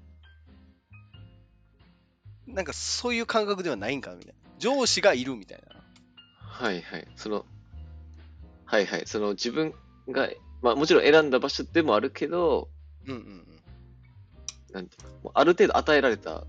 [2.48, 5.82] なんかそういう感覚ではないんかみたいな上司がいるみたいな
[6.40, 7.08] はいはい。
[7.16, 7.46] その、
[8.66, 9.04] はいはい。
[9.08, 9.74] その自分
[10.10, 10.30] が、
[10.62, 12.70] まあもちろん選んだ場所でもあるけど、
[13.08, 13.46] うんうんうん
[14.72, 16.46] なんていうか、ある程度与えられた、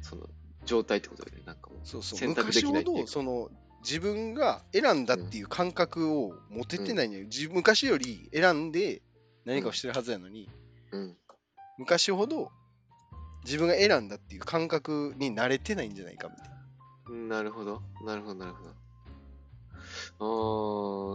[0.00, 0.28] その、
[0.64, 1.42] 状態ってことだよね。
[1.46, 1.78] なんかもう。
[1.84, 3.50] そうそう選択で昔ほきないっていうかどその
[3.82, 9.02] 自分が選んだっていう感覚を持ててないのよ、自昔より選んで
[9.44, 10.48] 何かをしてるはずやのに、
[10.92, 11.16] うん。
[11.78, 12.50] 昔ほど
[13.44, 17.82] 自分が選んだっていう感覚に慣れてないんじゃないかみたいななるほど。
[18.04, 18.72] なるほど、なるほど。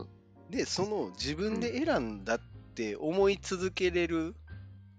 [0.03, 2.39] あでその自分で選んだっ
[2.75, 4.35] て思い続けれる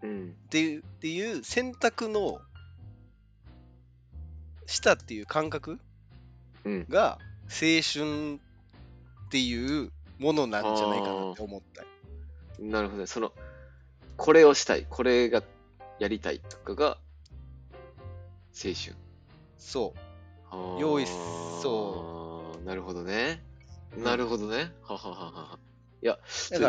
[0.03, 0.30] ー、うん。
[0.30, 2.40] っていうっていう選択の
[4.69, 5.81] したっていう感覚
[6.64, 6.87] うん。
[6.89, 11.89] が青春っていうものなんじゃないかなって思ったよ
[12.61, 13.07] なるほどね。
[13.07, 13.33] その、
[14.16, 15.43] これをしたい、これが
[15.99, 16.99] やりたいとかが、
[18.53, 18.95] 青春。
[19.59, 23.43] そう用意そなるほどね。
[23.97, 24.73] なるほどね。
[24.83, 25.59] ははははは。
[26.03, 26.19] いや、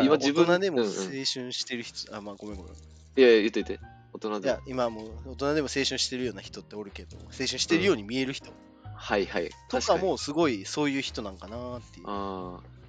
[0.02, 2.72] 今自分人でも青うんうん春してる人、あ、まあごめんごめん。
[2.72, 2.76] い
[3.16, 3.78] いやいや、言っといて。
[4.12, 8.52] 大人でや。、今もう大人でも青春してるような人っておるけど、青春してるように見える人
[8.94, 9.48] はいはい。
[9.68, 12.06] と確にかもすごいそういう人なんかなっていう。
[12.06, 12.80] ああ。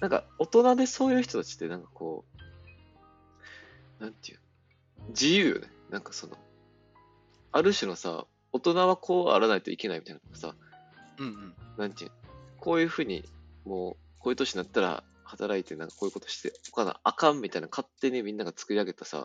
[0.00, 2.24] なんか、大人でそういう人たちって、なんかこ
[3.98, 4.38] う、なんていう、
[5.08, 5.68] 自由よね。
[5.90, 6.36] なんかその、
[7.50, 10.54] ある種のさ、大人はこうあらないといけないみたいなのがさ、
[11.18, 11.54] うんうん。
[11.78, 12.10] なんていう、
[12.58, 13.24] こういうふうに、
[13.64, 19.24] もう、こういう年になったら、働いて、なんかこういうことして、おかなあかんみたいな、勝手にみんなが作り上げたさ、うん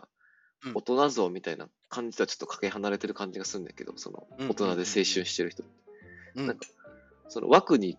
[0.74, 5.72] 大人像みたいな感じとはちょっとかけ離れてる感じがするんだけど、その、うん大人で青春してる人って
[6.36, 6.66] うんなんか
[7.28, 7.98] その枠に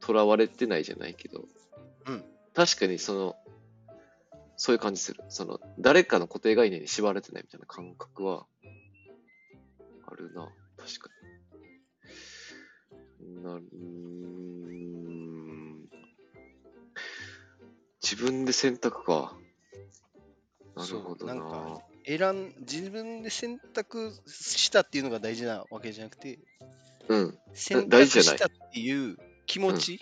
[0.00, 1.44] とらわれてないじゃないけど、
[2.06, 3.36] うん確かにその、
[4.56, 5.22] そういう感じする。
[5.28, 8.46] その、誰かの固定概念に縛られてないみたいな感覚は、
[10.06, 10.48] あるな。
[10.76, 11.10] 確か
[13.20, 13.42] に。
[13.44, 13.64] なる、
[18.02, 19.36] 自分で選択か。
[20.74, 21.34] なるほどな。
[21.34, 26.38] なんか選ん自分で選択したっていうのが大事なわけじゃなくて、
[27.08, 27.38] うん。
[27.52, 30.00] 選択したっていう気持ち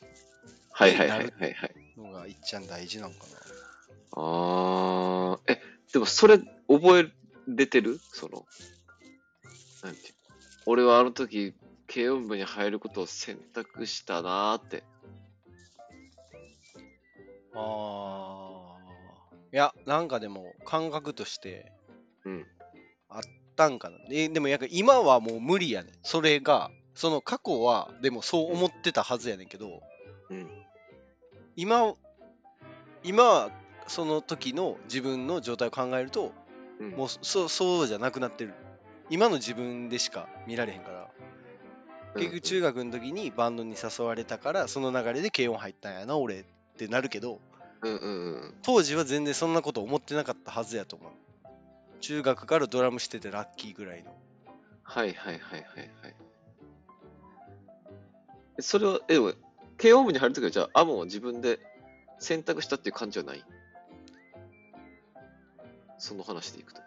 [0.70, 1.74] はいはいはいはいはい。
[1.96, 3.18] のがいっちゃん大事なのか
[4.12, 5.60] あー、え、
[5.92, 6.38] でもそれ
[6.68, 7.12] 覚え
[7.48, 7.98] れてる？
[8.12, 8.46] その、
[9.82, 10.00] なんて
[10.64, 11.54] 俺はあの時、
[11.92, 14.84] 軽音部に入ることを選択したなーって。
[17.52, 17.60] な。
[17.60, 21.72] あーいや、なんかでも感覚として
[22.26, 22.46] うん。
[23.08, 23.22] あっ
[23.54, 23.96] たんかな。
[24.10, 25.92] えでもやっぱ今はもう無理やねん。
[26.02, 29.80] それが、その過去はでもそう思ってたはずやねんけど、
[30.30, 30.48] うん。
[31.54, 31.94] 今、
[33.04, 33.50] 今は
[33.86, 36.32] その時の自分の状態を考えると、
[36.80, 38.54] うん、もうそうそうじゃなくなってる。
[39.08, 41.08] 今の自分でしか見られへんから。
[42.14, 46.44] 結局中学の時にバンドに誘われたから、その流れで軽音入ったんやな、俺っ
[46.76, 47.40] てなるけど、
[47.82, 48.54] うんうんうん。
[48.62, 51.12] 当時は全然そんなこと思ってなかったはずやと思う。
[52.06, 54.14] 中学からドラムしててラッキーぐらいの。
[54.84, 55.62] はいはいはいはい
[56.02, 56.14] はい。
[58.58, 59.32] えそれは、え、でも、
[59.76, 61.58] 軽音部に入るときは、じゃあ、アモンは自分で
[62.20, 63.44] 選択したっていう感じはない？
[65.98, 66.80] その話でいくと。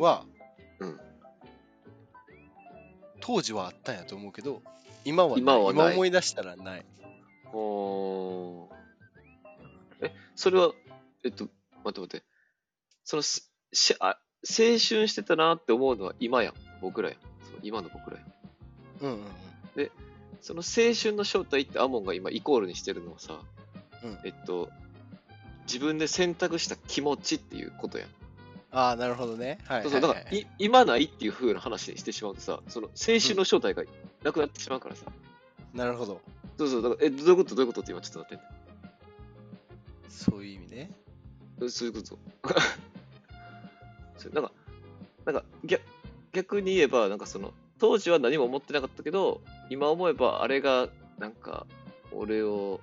[0.00, 0.26] は、
[0.80, 1.00] うん。
[3.20, 4.62] 当時はあったんやと思うけど、
[5.04, 6.84] 今は今はない思い出したらない。
[7.52, 10.72] おーえ、それは、
[11.22, 11.44] えっと、
[11.84, 12.24] 待って待って。
[13.04, 13.22] その
[13.72, 16.54] ししあ、青春してたなって思うのは今やん。
[16.80, 17.18] 僕らやん。
[17.44, 18.32] その今の僕らやん。
[19.00, 19.24] うんうん
[19.76, 19.90] うん。
[20.40, 23.38] その青春の正体ってアモンが今イコールにしてるのはさ、
[24.02, 24.70] うんえっと、
[25.66, 28.08] 自分で選択した気持ちっていうことやん。
[28.72, 29.58] ああ、なるほどね。
[29.66, 33.84] はい、そうそう、だから、い今ないっていう風な話にしてしまうとさ、その青春の正体が
[34.24, 35.04] なくなってしまうからさ。
[35.72, 36.20] なるほど。
[36.58, 37.54] そうそう、だから、え、どういうこと？
[37.54, 38.40] どういうことって今ちょっとなってん
[40.08, 40.90] そういう意味ね。
[41.60, 42.18] のそういうこと。
[44.22, 44.52] そうなんか、
[45.24, 45.82] なんか逆、
[46.32, 51.66] 逆に言えば、なんかその、当時は何も思ってなかったけど、今思えばあれが、なんか、
[52.12, 52.80] 俺を、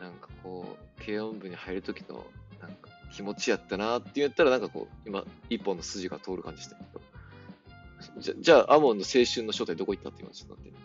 [0.00, 2.24] なんかこう、軽音部に入る時の、
[2.60, 8.20] なんか気持ちやったなって言ったら、なんかこう、今、一本の筋が通る感じしてるけど。
[8.20, 10.76] じゃ、じゃあ、アモンの青春の正体どこ行ったって今ちょっとなってる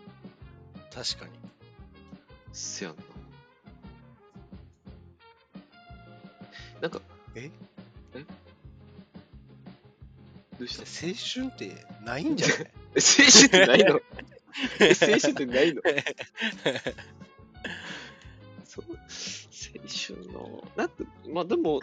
[0.94, 1.32] 確かに。
[2.52, 3.04] せやんな。
[6.82, 7.02] なんか、
[7.36, 7.52] え？
[8.16, 8.26] え？
[10.60, 11.14] どうした青
[11.50, 12.58] 春ってないんじゃない？
[13.00, 13.02] 青
[13.32, 14.02] 春ってないの？
[14.80, 15.82] え 青春ってないの？
[18.66, 18.86] そう。
[18.92, 18.96] 青
[20.18, 20.96] 春のなんか
[21.32, 21.80] まあでも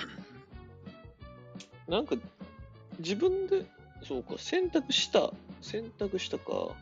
[1.88, 2.16] なんか
[2.98, 3.64] 自分で
[4.02, 6.74] そうか選択した選択したか。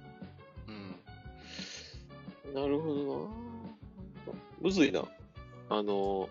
[0.68, 0.95] うん。
[2.55, 4.34] なるほどな。
[4.61, 5.05] むずいな。
[5.68, 6.28] あの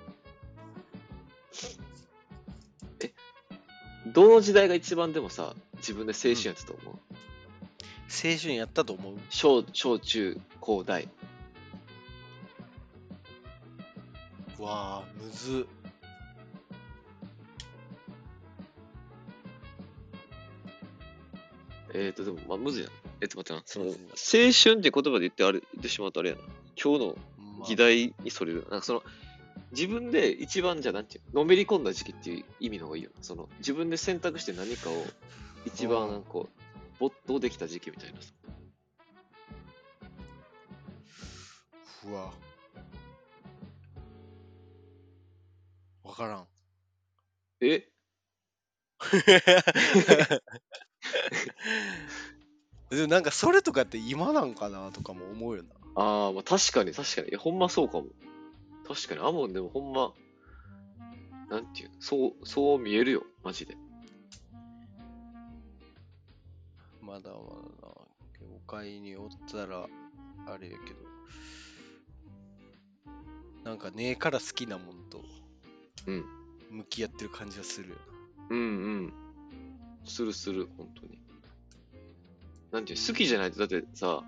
[1.54, 1.93] え
[4.08, 6.96] どの時代が一番でもさ自分で青春やったと思う、
[8.10, 11.08] 青春やったと思う小小中高大
[14.64, 15.68] わあ、むず。
[21.94, 22.90] えーと、でも、まあ、むずいな。
[23.22, 23.64] えっと、待ってな。
[23.66, 26.42] その、青春って言葉で言ってあれ、言ってしまうとあれやな。
[26.82, 27.18] 今日の
[27.58, 28.66] まあ議題にそれる。
[28.72, 29.04] なんかその、
[29.74, 33.10] 自分で一番じゃなんていうの、のめり込んだ時期っていう意味の方がいいよ。
[33.22, 34.94] その、自分で選択して何かを
[35.66, 36.54] 一番こう、
[37.00, 38.32] 没頭できた時期みたいなさ。
[42.06, 42.32] うわ。
[46.04, 46.48] わからん。
[47.62, 47.90] え？
[52.92, 55.70] でもなんかそれとかって今なんかなとかも思うよな。
[55.96, 57.36] ああ、まあ確かに確かに。
[57.38, 58.06] ほんまそうかも。
[58.88, 59.22] 確かに。
[59.22, 60.14] アモンでもほんま、
[61.50, 63.24] なんていうの、そう、そう見えるよ。
[63.44, 63.78] マジで。
[67.02, 67.34] まだまだな。
[68.40, 69.88] 業界におったら、
[70.48, 71.14] あれやけど。
[73.64, 75.24] なんかねえから好きなもんと
[76.08, 76.26] うん。
[76.70, 77.96] 向き合ってる感じがするよ
[78.50, 78.62] うんう
[79.08, 79.14] ん。
[80.06, 81.20] するする、本当に。
[82.72, 84.24] なんていうの好きじゃないと、だってさ、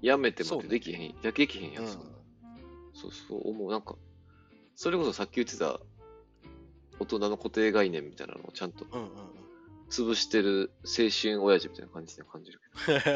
[0.00, 1.88] やめてもできへん、やできへんやな。
[1.88, 2.17] ん、そんな
[3.00, 3.70] そうそう思う。
[3.70, 3.96] なんか、
[4.74, 5.80] それこそさっき言ってた、
[6.98, 9.00] 大人の固定概念みたいなのをちゃんとうん。
[9.00, 9.38] うんうん
[9.90, 13.00] 潰してる青春親父みたいな感じで感じるけど。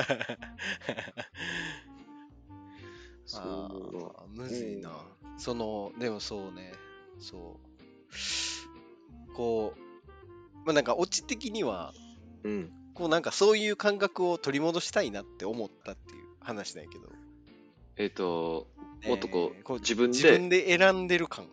[3.27, 4.15] そうあ思うわ。
[4.27, 4.91] ーむずいな、
[5.39, 6.73] そのでもそうね
[7.19, 7.61] そ
[9.31, 9.81] うこう
[10.65, 11.93] まあなんかオチ的には
[12.43, 12.73] うん。
[12.95, 17.09] こうなんかそういう感覚を取り戻したいなって思ったっていう話なんやけど
[17.97, 18.67] えっ、と、
[19.07, 20.17] もっとこうえー自分で。
[20.19, 21.45] 自分で選んでる感。
[21.45, 21.49] を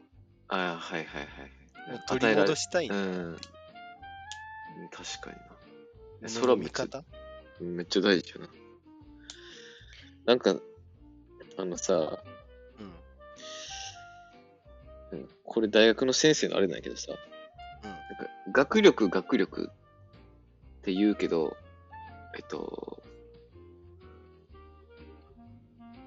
[0.49, 2.01] あはいはいはい。
[2.07, 3.37] 取り戻したいなうん。
[4.91, 5.43] 確かにな。
[6.23, 7.03] のそれはめっちゃ見方？
[7.61, 8.49] うんめっちゃ大事よな。
[10.25, 10.55] なんか、
[11.57, 11.93] あのさ、
[15.11, 15.19] うん。
[15.19, 17.11] うんこれ大学の先生のあれなんやけどさ、
[17.83, 17.89] うん。
[17.89, 21.57] なんか学力、学力って言うけど、
[22.37, 23.01] えっと、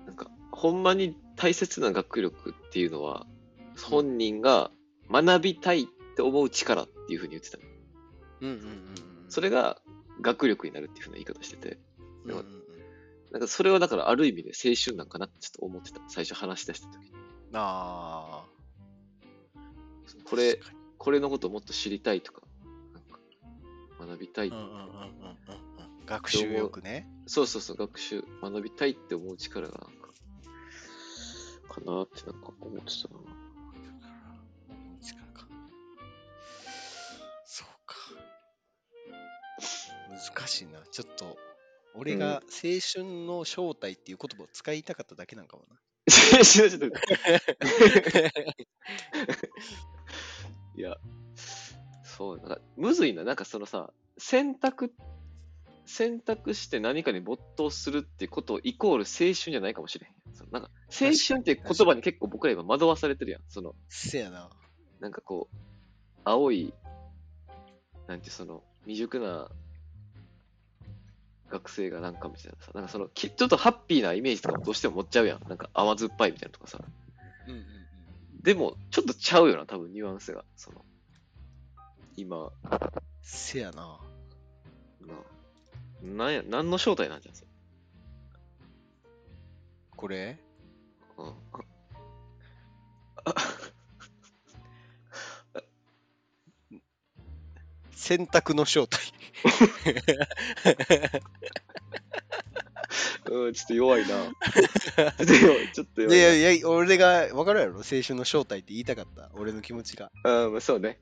[0.07, 3.27] なんか、ほんまに大切な学力っていうのは、
[3.77, 4.71] 本人が
[5.11, 7.65] 学びたいって思う力っていうふうに言ってたの。
[8.43, 8.85] うんうんうんうん。
[9.29, 9.83] それが
[10.21, 11.81] 学力になるっていうふうな言い方してて、
[12.27, 12.45] うんうんうん。
[13.33, 16.01] なんかそれはだからある意味で青春なんかなってちょっと思ってた。
[16.07, 17.11] 最初話し出した時に。
[17.55, 19.59] ああ。
[20.23, 20.61] これ、
[20.97, 22.47] これのことをもっと知りたいとか、か
[24.07, 26.07] 学びたい、うんうんうんうんうんうん。
[26.07, 27.09] 学習欲ね。
[27.27, 29.89] そうそうそう、学習、学びたいって思う力が
[31.73, 33.21] か、かなってなんか思ってたな。
[37.45, 37.97] そうか。
[40.37, 40.81] 難しいな。
[40.91, 41.39] ちょっと
[41.95, 42.43] 俺が青
[42.81, 45.77] 春の正体っていう言葉を使いたかっただけなんかもな。
[46.45, 48.33] ちょっと待って
[50.75, 50.97] いや、
[52.05, 52.59] そう、な。
[52.77, 53.25] むずいな。
[53.25, 54.93] なんかそのさ、選択、
[55.85, 60.35] 選択して何かに没頭するってことイコール青春じゃないかもしれへん。
[60.35, 63.43] そのなんか、青春って言葉に結構僕ら今惑わされてるやん。
[63.49, 64.51] その、せやな
[65.01, 65.57] なんかこう、
[66.25, 66.73] 青い、
[68.07, 69.51] なんてその、未熟な
[71.51, 75.49] 学生がなんかみたいなさ、なんかその、きちょっとハッピーなイメージとかもどうしても持っちゃうやん。
[75.49, 76.79] なんか甘酸っぱいみたいなのとかさ。
[77.47, 77.83] うんうんうん
[78.43, 80.45] でも、ちょっとちゃうよな、多分ニュアンスが。
[80.57, 80.85] その、
[82.17, 82.51] 今、
[83.23, 84.01] せやな
[85.01, 85.15] な、
[86.03, 87.49] なんや、何の正体なんじゃん、それ？
[89.97, 90.39] これ？
[91.17, 91.35] うん。
[97.95, 99.01] 選択の正体
[103.31, 104.09] うん、ちょっと弱いな。
[104.09, 104.33] ちょっ
[105.25, 106.05] と弱い、ちょっとい。
[106.11, 107.77] やいやいや俺が分かるやろ？
[107.77, 110.99] 青春の正体って言いたかった俺の気持ちがうん、まあそうね。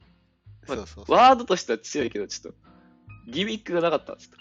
[0.69, 2.59] まあそうそうワードとしては強いけど、ちょっと、
[3.33, 4.15] ギミックがなかった。
[4.17, 4.40] ちょっ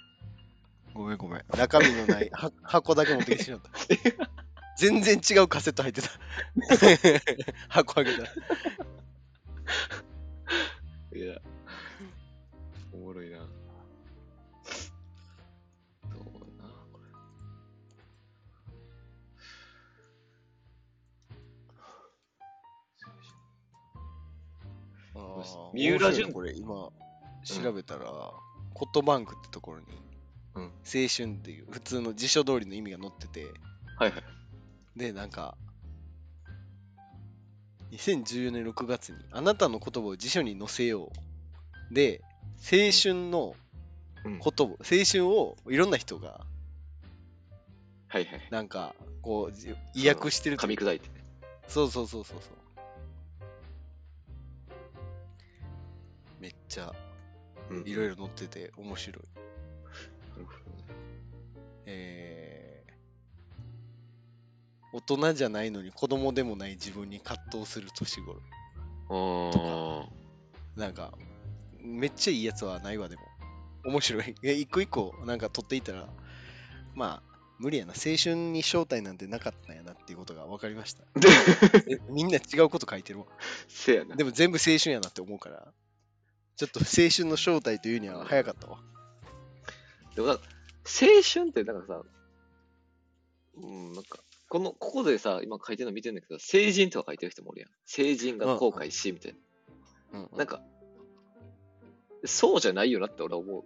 [0.93, 1.43] ごめんごめん。
[1.57, 3.69] 中身のないは箱だけ持ってきてしまった。
[4.77, 6.09] 全然違うカセット入ってた。
[7.67, 8.29] 箱開けたら。
[11.15, 11.37] いや、
[12.93, 13.39] おもろいな。
[13.39, 13.49] どう
[16.57, 17.05] だな、これ。
[25.15, 26.89] あー三浦淳面白いねこれ今
[27.43, 28.05] 調べたら、
[28.73, 29.85] コットバンクってところに、
[30.55, 33.45] うん青春っていう普通の辞書通りの意味が載ってて、
[33.97, 34.23] はいはい。
[34.95, 35.55] で、なんか、
[37.91, 41.11] 2014年6月に、あなたの言葉を辞書に載せよ
[41.91, 41.93] う。
[41.93, 42.21] で、
[42.59, 43.55] 青春の
[44.25, 46.41] うん、言葉、青春をいろんな人が、
[48.07, 48.47] はいはい。
[48.49, 51.23] なんか、こう、じ意訳してると噛み砕いてね。
[51.67, 52.59] そうそうそうそうそう。
[56.39, 56.93] めっちゃ
[57.69, 59.23] うんいろいろ載ってて面白い。
[64.91, 68.41] 大人じゃないのに子供でもない自分に葛藤する年頃。
[69.11, 70.07] あ
[70.79, 71.13] なんか、
[71.81, 73.21] めっちゃいいやつはないわ、でも。
[73.85, 74.35] 面白い。
[74.43, 76.07] え、一個一個なんか取っていったら、
[76.95, 77.29] まあ、
[77.59, 77.93] 無理やな。
[77.93, 81.03] 青春に正体なんてなかったんやなっていうことが分かりました。
[82.09, 83.25] みんな違うこと書いてるわ。
[83.67, 84.15] せやな。
[84.15, 85.73] でも全部青春やなって思うから、
[86.55, 88.79] ちょっと青春の正体というには早かったわ。
[90.15, 90.43] でもなんか、
[90.85, 92.03] 青春ってなんかさ、
[93.57, 94.19] うん、なんか、
[94.49, 97.69] この、ここでさ、今書いてるの見てるんだけど、成人とか書いてる人もおるやん。
[97.85, 99.35] 成人が後悔し、みたい
[100.11, 100.37] うんうんな。
[100.39, 100.63] なんか、
[102.25, 103.63] そうじゃないよなって俺は思う。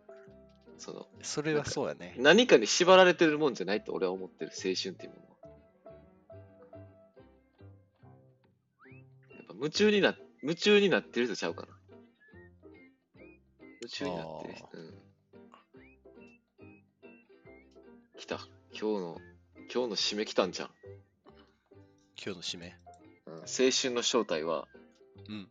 [0.77, 2.15] その、それはそうやね。
[2.17, 5.33] 何かに縛られてるもんじゃないと俺は思ってる、青春っていうものは。
[9.31, 11.67] やっぱ夢中にな、夢中になってる人ちゃうかな。
[13.81, 14.67] 夢中になってる人。
[14.73, 14.93] うん。
[18.17, 18.35] 来た。
[18.71, 19.17] 今日の、
[19.73, 20.69] 今日の締め来たんじゃん。
[22.23, 22.75] 今日の締め？
[23.25, 24.67] うん、青春の正体は、
[25.27, 25.49] うん。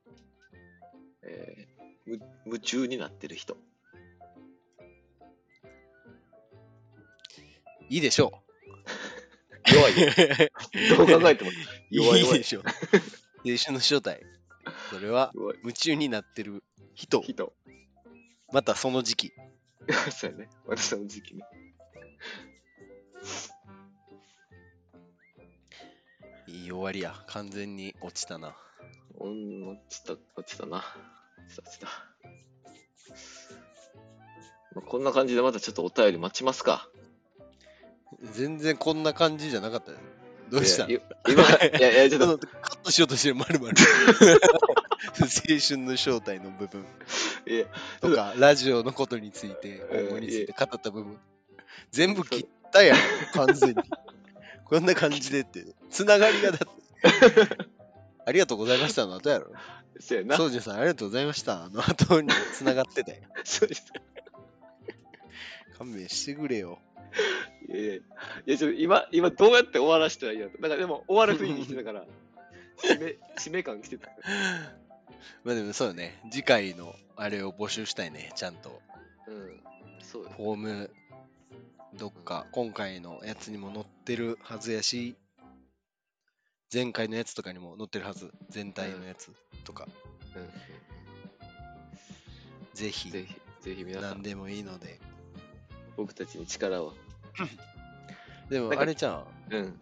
[1.24, 1.72] えー
[2.06, 3.56] む夢中になってる人。
[7.88, 8.32] いいでしょ
[9.72, 10.08] 弱いよ。
[10.08, 10.96] う。
[11.08, 11.50] どう考えても
[11.90, 12.62] 弱い弱いいいでしょう。
[13.44, 14.22] 青春の正体。
[14.90, 15.58] それは、弱い。
[15.62, 16.62] 夢中になってる
[16.94, 17.52] 人、人。
[18.52, 19.32] またその時期。
[20.12, 20.48] そうやね。
[20.66, 21.44] 私の時期ね。
[26.62, 27.14] いい終わりや。
[27.26, 28.54] 完全に落ちたな。
[29.18, 30.76] うん、落ちた、落ちたな。
[30.78, 30.84] 落
[31.52, 31.86] ちた、落ちた。
[34.74, 36.88] まあ、こんな感じでまたちょっとお便り待ちますか。
[38.32, 39.98] 全然こんな感じじゃなかったよ。
[40.50, 40.86] どうした？
[40.86, 43.76] いや今、いやいや、ちょっと、 カットしようとしてるまるまる。
[45.18, 46.84] 青春の正体の部分
[47.48, 47.66] いや、
[48.00, 51.18] とか、ラジオのことについて、うん今後について語った部分。
[51.90, 52.98] 全部切ったやん、
[53.32, 53.76] 完全に。
[54.72, 55.66] こんな感じでって。
[55.90, 56.66] つながりがだって。
[58.24, 59.52] ありがとうございましたの後やろ。
[60.00, 60.38] そうやな。
[60.38, 61.64] そうじさん、ありがとうございました。
[61.64, 63.18] あの後につながってたよ。
[63.44, 63.92] そうです。
[65.76, 66.78] 勘弁してくれよ。
[67.68, 68.00] いやいや、い
[68.46, 70.58] やちょっと今、今どうやって終わらせたらいいやと。
[70.58, 72.06] なんかでも終わる雰囲気してたから、
[72.78, 74.08] 締め、締め感来てた。
[75.44, 76.18] まあでもそうよね。
[76.30, 78.80] 次回のあれを募集したいね、ちゃんと。
[79.26, 79.60] うん。
[80.00, 80.30] そうよ。
[80.34, 80.90] フォーム、
[81.95, 85.14] どっか、今回のやつにも載ってるはずやし、
[86.72, 88.32] 前回のやつとかにも載ってるはず。
[88.49, 89.30] 全体のやつ
[89.64, 89.86] とか。
[90.34, 90.49] うん。
[92.74, 94.99] ぜひ、ぜひ、ぜひ皆さん、何でもいいので。
[95.97, 96.95] 僕たちに力を。
[98.49, 99.80] でもなんかあれちゃん、うん。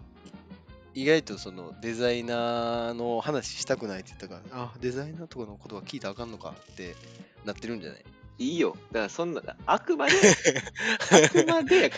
[0.95, 6.97] 意外とそのデザイナーの話したくないって言ったから、あ、デザイナーとかのことは聞いたらあかんのかって
[7.45, 8.05] なってるんじゃない？
[8.41, 8.75] いいよ。
[8.91, 11.93] だからそんな、あくまで、あくまで。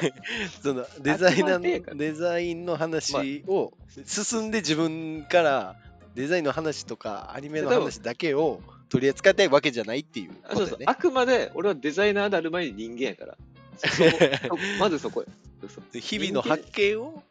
[0.60, 3.72] そのデザイナーのデザインの話を
[4.04, 5.76] 進んで自分から
[6.16, 10.36] デザインの話とかアニメの話だけを取り扱いたいわけじゃないっていうね。
[10.52, 13.38] そうそうあくまで俺はデザイナーである前に人間やから。
[14.80, 15.28] まずそこや。
[15.60, 17.22] そうそう日々の発見を、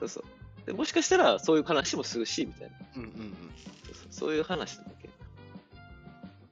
[0.00, 0.24] そうそう
[0.66, 2.74] でもしかしたらそういう話もするし、みたいな。
[2.96, 3.34] うんうんうん、
[3.84, 5.10] そうそうそういう話だけ。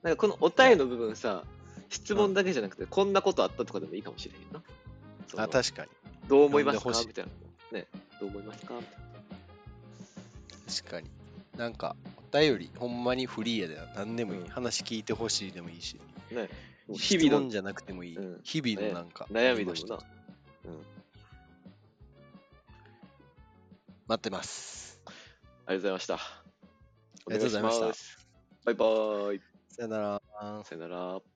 [0.03, 1.45] なんかこのお便りの部分さ、
[1.93, 5.45] 質問だけじゃなくて、こんなことあったとかでもいいかもしれへんな。
[5.45, 5.91] あ確かに。
[6.29, 6.91] どう思いますか？
[7.07, 7.79] みたいな。
[7.79, 7.87] ね、
[8.19, 8.75] どう思いますか？
[8.75, 8.97] みたい
[10.75, 11.11] 確かに。
[11.57, 11.95] なんか
[12.33, 13.87] お便りほんまにフリーやでな。
[13.95, 14.49] 何でもいい、うん。
[14.49, 16.01] 話聞いてほしいでもいいし。
[16.31, 16.43] な。
[16.43, 16.49] ね、
[16.89, 19.97] 日日々のじゃなくてもいい、うん日々のなんか、悩みでもな。
[19.97, 20.83] うん。
[24.09, 25.01] 待ってます。
[25.07, 25.15] あり
[25.67, 26.15] がとうございました。
[26.15, 26.19] あ
[27.29, 27.87] りがとうございました。
[28.65, 29.41] バイバーイ。
[29.69, 30.23] さよなら。
[30.65, 31.32] さよなら。